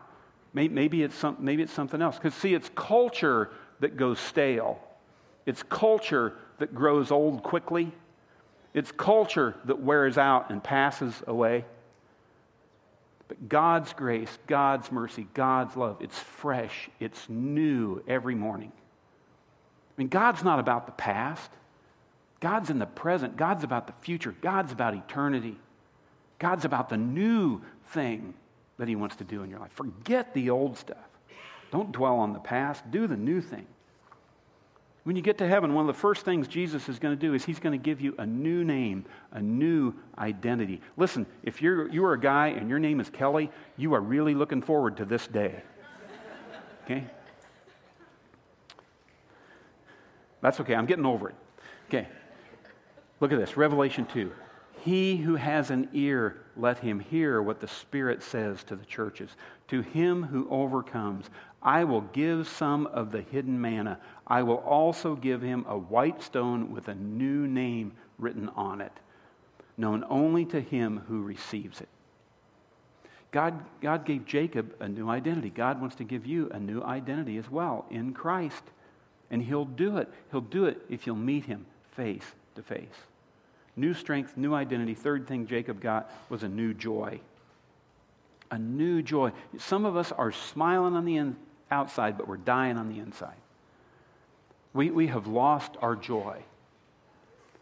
Maybe 0.51 1.03
it's, 1.03 1.15
some, 1.15 1.37
maybe 1.39 1.63
it's 1.63 1.73
something 1.73 2.01
else. 2.01 2.17
Because, 2.17 2.33
see, 2.33 2.53
it's 2.53 2.69
culture 2.75 3.49
that 3.79 3.95
goes 3.95 4.19
stale, 4.19 4.77
it's 5.45 5.63
culture 5.63 6.33
that 6.57 6.75
grows 6.75 7.11
old 7.11 7.43
quickly, 7.43 7.93
it's 8.73 8.91
culture 8.91 9.55
that 9.65 9.79
wears 9.79 10.17
out 10.17 10.49
and 10.49 10.61
passes 10.61 11.23
away. 11.27 11.63
But 13.29 13.47
God's 13.47 13.93
grace, 13.93 14.37
God's 14.47 14.91
mercy, 14.91 15.27
God's 15.33 15.77
love, 15.77 15.97
it's 16.01 16.17
fresh, 16.19 16.89
it's 16.99 17.29
new 17.29 18.03
every 18.07 18.35
morning. 18.35 18.73
I 18.75 19.93
mean, 20.01 20.09
God's 20.09 20.43
not 20.43 20.59
about 20.59 20.87
the 20.87 20.91
past. 20.91 21.49
God's 22.39 22.69
in 22.69 22.79
the 22.79 22.85
present. 22.85 23.37
God's 23.37 23.63
about 23.63 23.87
the 23.87 23.93
future. 24.01 24.35
God's 24.41 24.71
about 24.71 24.95
eternity. 24.95 25.57
God's 26.39 26.65
about 26.65 26.89
the 26.89 26.97
new 26.97 27.61
thing 27.87 28.33
that 28.77 28.87
He 28.87 28.95
wants 28.95 29.17
to 29.17 29.23
do 29.23 29.43
in 29.43 29.49
your 29.49 29.59
life. 29.59 29.71
Forget 29.73 30.33
the 30.33 30.49
old 30.49 30.77
stuff. 30.77 30.97
Don't 31.71 31.91
dwell 31.91 32.15
on 32.15 32.33
the 32.33 32.39
past. 32.39 32.89
Do 32.89 33.07
the 33.07 33.17
new 33.17 33.41
thing. 33.41 33.67
When 35.09 35.15
you 35.15 35.23
get 35.23 35.39
to 35.39 35.47
heaven, 35.47 35.73
one 35.73 35.89
of 35.89 35.95
the 35.95 35.99
first 35.99 36.23
things 36.23 36.47
Jesus 36.47 36.87
is 36.87 36.99
going 36.99 37.17
to 37.17 37.19
do 37.19 37.33
is 37.33 37.43
he's 37.43 37.57
going 37.57 37.71
to 37.71 37.83
give 37.83 37.99
you 37.99 38.13
a 38.19 38.27
new 38.27 38.63
name, 38.63 39.05
a 39.31 39.41
new 39.41 39.95
identity. 40.19 40.81
Listen, 40.97 41.25
if 41.41 41.63
you're, 41.63 41.89
you 41.89 42.05
are 42.05 42.13
a 42.13 42.19
guy 42.19 42.49
and 42.49 42.69
your 42.69 42.77
name 42.77 42.99
is 42.99 43.09
Kelly, 43.09 43.49
you 43.75 43.95
are 43.95 44.01
really 44.01 44.35
looking 44.35 44.61
forward 44.61 44.97
to 44.97 45.05
this 45.05 45.25
day. 45.25 45.63
Okay? 46.85 47.05
That's 50.41 50.59
okay. 50.59 50.75
I'm 50.75 50.85
getting 50.85 51.07
over 51.07 51.29
it. 51.29 51.35
Okay. 51.87 52.07
Look 53.19 53.31
at 53.31 53.39
this 53.39 53.57
Revelation 53.57 54.05
2. 54.13 54.31
He 54.81 55.17
who 55.17 55.35
has 55.35 55.71
an 55.71 55.89
ear, 55.91 56.37
let 56.55 56.77
him 56.77 56.99
hear 56.99 57.41
what 57.41 57.59
the 57.59 57.67
Spirit 57.67 58.21
says 58.21 58.63
to 58.65 58.75
the 58.75 58.85
churches. 58.85 59.31
To 59.69 59.81
him 59.81 60.23
who 60.23 60.47
overcomes, 60.49 61.31
I 61.61 61.83
will 61.83 62.01
give 62.01 62.47
some 62.47 62.87
of 62.87 63.11
the 63.11 63.21
hidden 63.21 63.59
manna. 63.59 63.99
I 64.29 64.43
will 64.43 64.57
also 64.57 65.15
give 65.15 65.41
him 65.41 65.65
a 65.67 65.77
white 65.77 66.21
stone 66.21 66.71
with 66.71 66.87
a 66.87 66.95
new 66.95 67.47
name 67.47 67.93
written 68.19 68.49
on 68.49 68.79
it, 68.81 68.91
known 69.77 70.05
only 70.09 70.45
to 70.45 70.61
him 70.61 71.01
who 71.07 71.23
receives 71.23 71.81
it. 71.81 71.89
God, 73.31 73.63
God 73.81 74.05
gave 74.05 74.25
Jacob 74.25 74.73
a 74.79 74.87
new 74.87 75.09
identity. 75.09 75.49
God 75.49 75.79
wants 75.79 75.95
to 75.97 76.03
give 76.03 76.25
you 76.25 76.49
a 76.51 76.59
new 76.59 76.81
identity 76.81 77.37
as 77.37 77.49
well 77.49 77.85
in 77.89 78.13
Christ. 78.13 78.63
And 79.31 79.43
he'll 79.43 79.65
do 79.65 79.97
it. 79.97 80.09
He'll 80.31 80.41
do 80.41 80.65
it 80.65 80.81
if 80.89 81.05
you'll 81.05 81.15
meet 81.15 81.45
him 81.45 81.65
face 81.91 82.25
to 82.55 82.63
face. 82.63 82.87
New 83.75 83.93
strength, 83.93 84.35
new 84.35 84.53
identity. 84.55 84.95
Third 84.95 85.27
thing 85.27 85.45
Jacob 85.45 85.79
got 85.79 86.11
was 86.29 86.41
a 86.41 86.49
new 86.49 86.73
joy. 86.73 87.19
A 88.49 88.57
new 88.57 89.03
joy. 89.03 89.31
Some 89.59 89.85
of 89.85 89.95
us 89.95 90.11
are 90.11 90.31
smiling 90.31 90.95
on 90.95 91.05
the 91.05 91.17
in, 91.17 91.35
outside, 91.69 92.17
but 92.17 92.27
we're 92.27 92.37
dying 92.37 92.77
on 92.77 92.89
the 92.89 92.99
inside. 92.99 93.37
We, 94.73 94.91
we 94.91 95.07
have 95.07 95.27
lost 95.27 95.75
our 95.81 95.95
joy. 95.95 96.43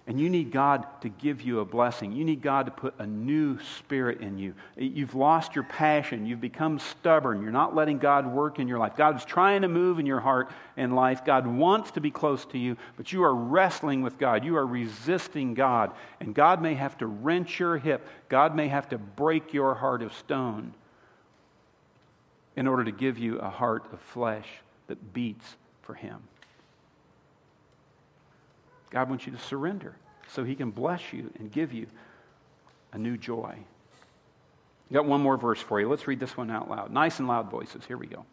And 0.08 0.22
you 0.22 0.30
need 0.30 0.54
God 0.54 0.86
to 1.02 1.10
give 1.10 1.41
you 1.41 1.60
a 1.60 1.65
blessing. 1.65 2.13
You 2.13 2.24
need 2.24 2.41
God 2.41 2.65
to 2.67 2.72
put 2.72 2.93
a 2.98 3.06
new 3.06 3.60
spirit 3.78 4.22
in 4.22 4.38
you. 4.38 4.54
You've 4.78 5.15
lost 5.15 5.54
your 5.54 5.65
passion. 5.65 6.26
You've 6.26 6.39
become 6.39 6.80
stubborn. 6.80 7.41
You're 7.41 7.52
not 7.52 7.76
letting 7.76 7.98
God 7.98 8.26
work 8.26 8.58
in 8.58 8.70
your 8.70 8.80
life. 8.80 8.96
God 8.96 9.17
is 9.17 9.26
trying 9.26 9.63
to 9.63 9.67
move 9.67 10.00
in 10.00 10.06
your 10.06 10.22
heart 10.22 10.50
and 10.78 10.96
life. 10.96 11.26
God 11.26 11.46
wants 11.46 11.91
to 11.91 12.00
be 12.00 12.10
close 12.10 12.46
to 12.46 12.58
you, 12.58 12.78
but 12.96 13.12
you 13.12 13.22
are 13.22 13.36
wrestling 13.36 14.02
with 14.02 14.17
God. 14.17 14.46
You 14.46 14.56
are 14.56 14.65
resisting 14.65 15.54
God. 15.54 15.91
And 16.22 16.34
God 16.34 16.62
may 16.62 16.76
have 16.76 16.98
to 17.00 17.06
wrench 17.06 17.60
your 17.60 17.78
hip. 17.78 18.08
God 18.30 18.56
may 18.56 18.70
have 18.70 18.88
to 18.89 18.98
break 18.98 19.54
your 19.54 19.76
heart 19.76 20.02
of 20.02 20.13
stone 20.13 20.74
in 22.56 22.65
order 22.65 22.86
to 22.86 22.93
give 22.93 23.17
you 23.17 23.39
a 23.39 23.50
heart 23.50 23.84
of 23.91 24.00
flesh 24.00 24.48
that 24.88 25.13
beats 25.13 25.58
for 25.82 25.96
Him. 25.96 26.22
God 28.89 29.10
wants 29.10 29.26
you 29.26 29.32
to 29.34 29.39
surrender 29.39 29.95
so 30.30 30.43
He 30.43 30.56
can 30.56 30.71
bless 30.71 31.13
you 31.13 31.32
and 31.39 31.52
give 31.52 31.73
you 31.73 31.88
a 32.93 32.97
new 32.97 33.17
joy. 33.17 33.58
Got 34.91 35.06
one 35.06 35.21
more 35.21 35.38
verse 35.38 35.60
for 35.60 35.80
you. 35.80 35.89
Let's 35.89 36.08
read 36.08 36.19
this 36.19 36.38
one 36.38 36.50
out 36.50 36.69
loud. 36.69 36.91
Nice 36.91 37.19
and 37.19 37.28
loud 37.28 37.52
voices. 37.52 37.84
Here 37.86 37.97
we 37.97 38.08
go. 38.08 38.26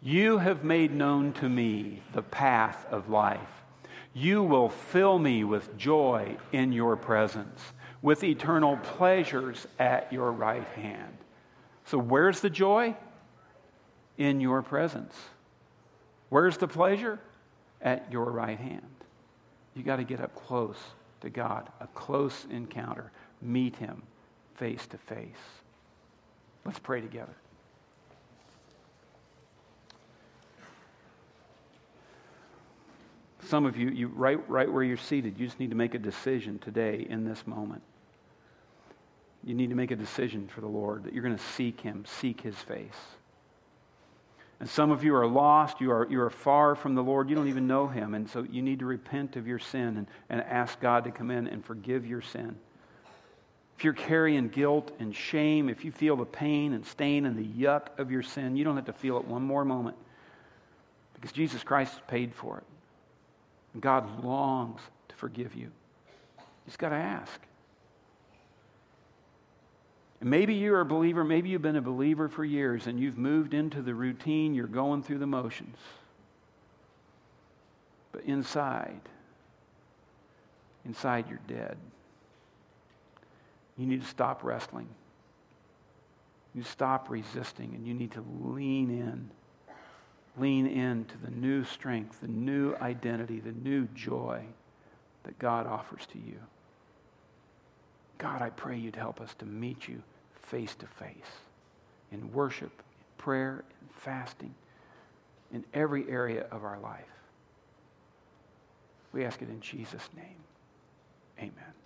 You 0.00 0.38
have 0.38 0.64
made 0.64 0.92
known 0.92 1.32
to 1.34 1.48
me 1.48 2.02
the 2.12 2.22
path 2.22 2.86
of 2.90 3.08
life. 3.08 3.40
You 4.14 4.42
will 4.42 4.68
fill 4.68 5.18
me 5.18 5.44
with 5.44 5.76
joy 5.76 6.36
in 6.50 6.72
your 6.72 6.96
presence, 6.96 7.60
with 8.02 8.24
eternal 8.24 8.76
pleasures 8.78 9.66
at 9.78 10.12
your 10.12 10.32
right 10.32 10.66
hand. 10.74 11.16
So, 11.84 11.98
where's 11.98 12.40
the 12.40 12.50
joy? 12.50 12.96
In 14.18 14.40
your 14.40 14.62
presence. 14.62 15.14
Where's 16.28 16.58
the 16.58 16.68
pleasure? 16.68 17.18
At 17.80 18.10
your 18.12 18.24
right 18.24 18.58
hand. 18.58 18.86
You 19.74 19.82
got 19.82 19.96
to 19.96 20.04
get 20.04 20.20
up 20.20 20.34
close 20.34 20.78
to 21.22 21.30
God, 21.30 21.68
a 21.80 21.86
close 21.88 22.46
encounter. 22.50 23.10
Meet 23.40 23.76
Him 23.76 24.02
face 24.56 24.86
to 24.88 24.98
face. 24.98 25.26
Let's 26.64 26.78
pray 26.78 27.00
together. 27.00 27.34
Some 33.48 33.66
of 33.66 33.76
you, 33.76 33.90
you 33.90 34.08
right, 34.08 34.38
right 34.48 34.70
where 34.70 34.82
you're 34.82 34.96
seated, 34.96 35.38
you 35.38 35.46
just 35.46 35.58
need 35.58 35.70
to 35.70 35.76
make 35.76 35.94
a 35.94 35.98
decision 35.98 36.58
today 36.58 37.06
in 37.08 37.24
this 37.24 37.46
moment. 37.46 37.82
You 39.44 39.54
need 39.54 39.70
to 39.70 39.76
make 39.76 39.90
a 39.90 39.96
decision 39.96 40.48
for 40.48 40.60
the 40.60 40.68
Lord 40.68 41.04
that 41.04 41.12
you're 41.12 41.24
going 41.24 41.36
to 41.36 41.42
seek 41.42 41.80
Him, 41.80 42.04
seek 42.06 42.42
His 42.42 42.54
face. 42.56 42.88
And 44.62 44.70
some 44.70 44.92
of 44.92 45.02
you 45.02 45.16
are 45.16 45.26
lost. 45.26 45.80
You 45.80 45.90
are, 45.90 46.06
you 46.08 46.20
are 46.20 46.30
far 46.30 46.76
from 46.76 46.94
the 46.94 47.02
Lord. 47.02 47.28
You 47.28 47.34
don't 47.34 47.48
even 47.48 47.66
know 47.66 47.88
Him. 47.88 48.14
And 48.14 48.30
so 48.30 48.46
you 48.48 48.62
need 48.62 48.78
to 48.78 48.84
repent 48.84 49.34
of 49.34 49.44
your 49.44 49.58
sin 49.58 49.96
and, 49.96 50.06
and 50.30 50.40
ask 50.40 50.78
God 50.78 51.02
to 51.02 51.10
come 51.10 51.32
in 51.32 51.48
and 51.48 51.64
forgive 51.64 52.06
your 52.06 52.22
sin. 52.22 52.54
If 53.76 53.82
you're 53.82 53.92
carrying 53.92 54.46
guilt 54.50 54.92
and 55.00 55.12
shame, 55.12 55.68
if 55.68 55.84
you 55.84 55.90
feel 55.90 56.14
the 56.14 56.24
pain 56.24 56.74
and 56.74 56.86
stain 56.86 57.26
and 57.26 57.36
the 57.36 57.44
yuck 57.44 57.98
of 57.98 58.12
your 58.12 58.22
sin, 58.22 58.54
you 58.54 58.62
don't 58.62 58.76
have 58.76 58.84
to 58.84 58.92
feel 58.92 59.16
it 59.16 59.24
one 59.24 59.42
more 59.42 59.64
moment 59.64 59.96
because 61.14 61.32
Jesus 61.32 61.64
Christ 61.64 61.98
paid 62.06 62.32
for 62.32 62.58
it. 62.58 62.64
And 63.72 63.82
God 63.82 64.22
longs 64.22 64.80
to 65.08 65.16
forgive 65.16 65.56
you. 65.56 65.72
You 66.36 66.44
just 66.66 66.78
got 66.78 66.90
to 66.90 66.94
ask. 66.94 67.40
And 70.22 70.30
maybe 70.30 70.54
you're 70.54 70.80
a 70.80 70.84
believer, 70.84 71.24
maybe 71.24 71.48
you've 71.48 71.62
been 71.62 71.74
a 71.74 71.82
believer 71.82 72.28
for 72.28 72.44
years 72.44 72.86
and 72.86 73.00
you've 73.00 73.18
moved 73.18 73.54
into 73.54 73.82
the 73.82 73.92
routine, 73.92 74.54
you're 74.54 74.68
going 74.68 75.02
through 75.02 75.18
the 75.18 75.26
motions. 75.26 75.76
But 78.12 78.22
inside, 78.22 79.00
inside 80.84 81.24
you're 81.28 81.40
dead. 81.48 81.76
You 83.76 83.84
need 83.84 84.00
to 84.02 84.06
stop 84.06 84.44
wrestling. 84.44 84.86
You 86.54 86.62
stop 86.62 87.10
resisting 87.10 87.74
and 87.74 87.84
you 87.84 87.92
need 87.92 88.12
to 88.12 88.24
lean 88.44 88.90
in. 88.90 89.28
Lean 90.40 90.68
in 90.68 91.04
to 91.06 91.18
the 91.18 91.32
new 91.32 91.64
strength, 91.64 92.20
the 92.20 92.28
new 92.28 92.76
identity, 92.76 93.40
the 93.40 93.50
new 93.68 93.88
joy 93.96 94.44
that 95.24 95.36
God 95.40 95.66
offers 95.66 96.06
to 96.12 96.18
you. 96.18 96.38
God, 98.18 98.40
I 98.40 98.50
pray 98.50 98.78
you'd 98.78 98.94
help 98.94 99.20
us 99.20 99.34
to 99.40 99.46
meet 99.46 99.88
you 99.88 100.00
face 100.42 100.74
to 100.76 100.86
face 100.86 101.14
in 102.12 102.32
worship, 102.32 102.70
in 102.70 103.24
prayer, 103.24 103.64
in 103.80 103.88
fasting, 103.88 104.54
in 105.52 105.64
every 105.74 106.08
area 106.08 106.46
of 106.50 106.64
our 106.64 106.78
life. 106.78 107.04
We 109.12 109.24
ask 109.24 109.42
it 109.42 109.48
in 109.48 109.60
Jesus' 109.60 110.08
name. 110.16 110.42
Amen. 111.38 111.81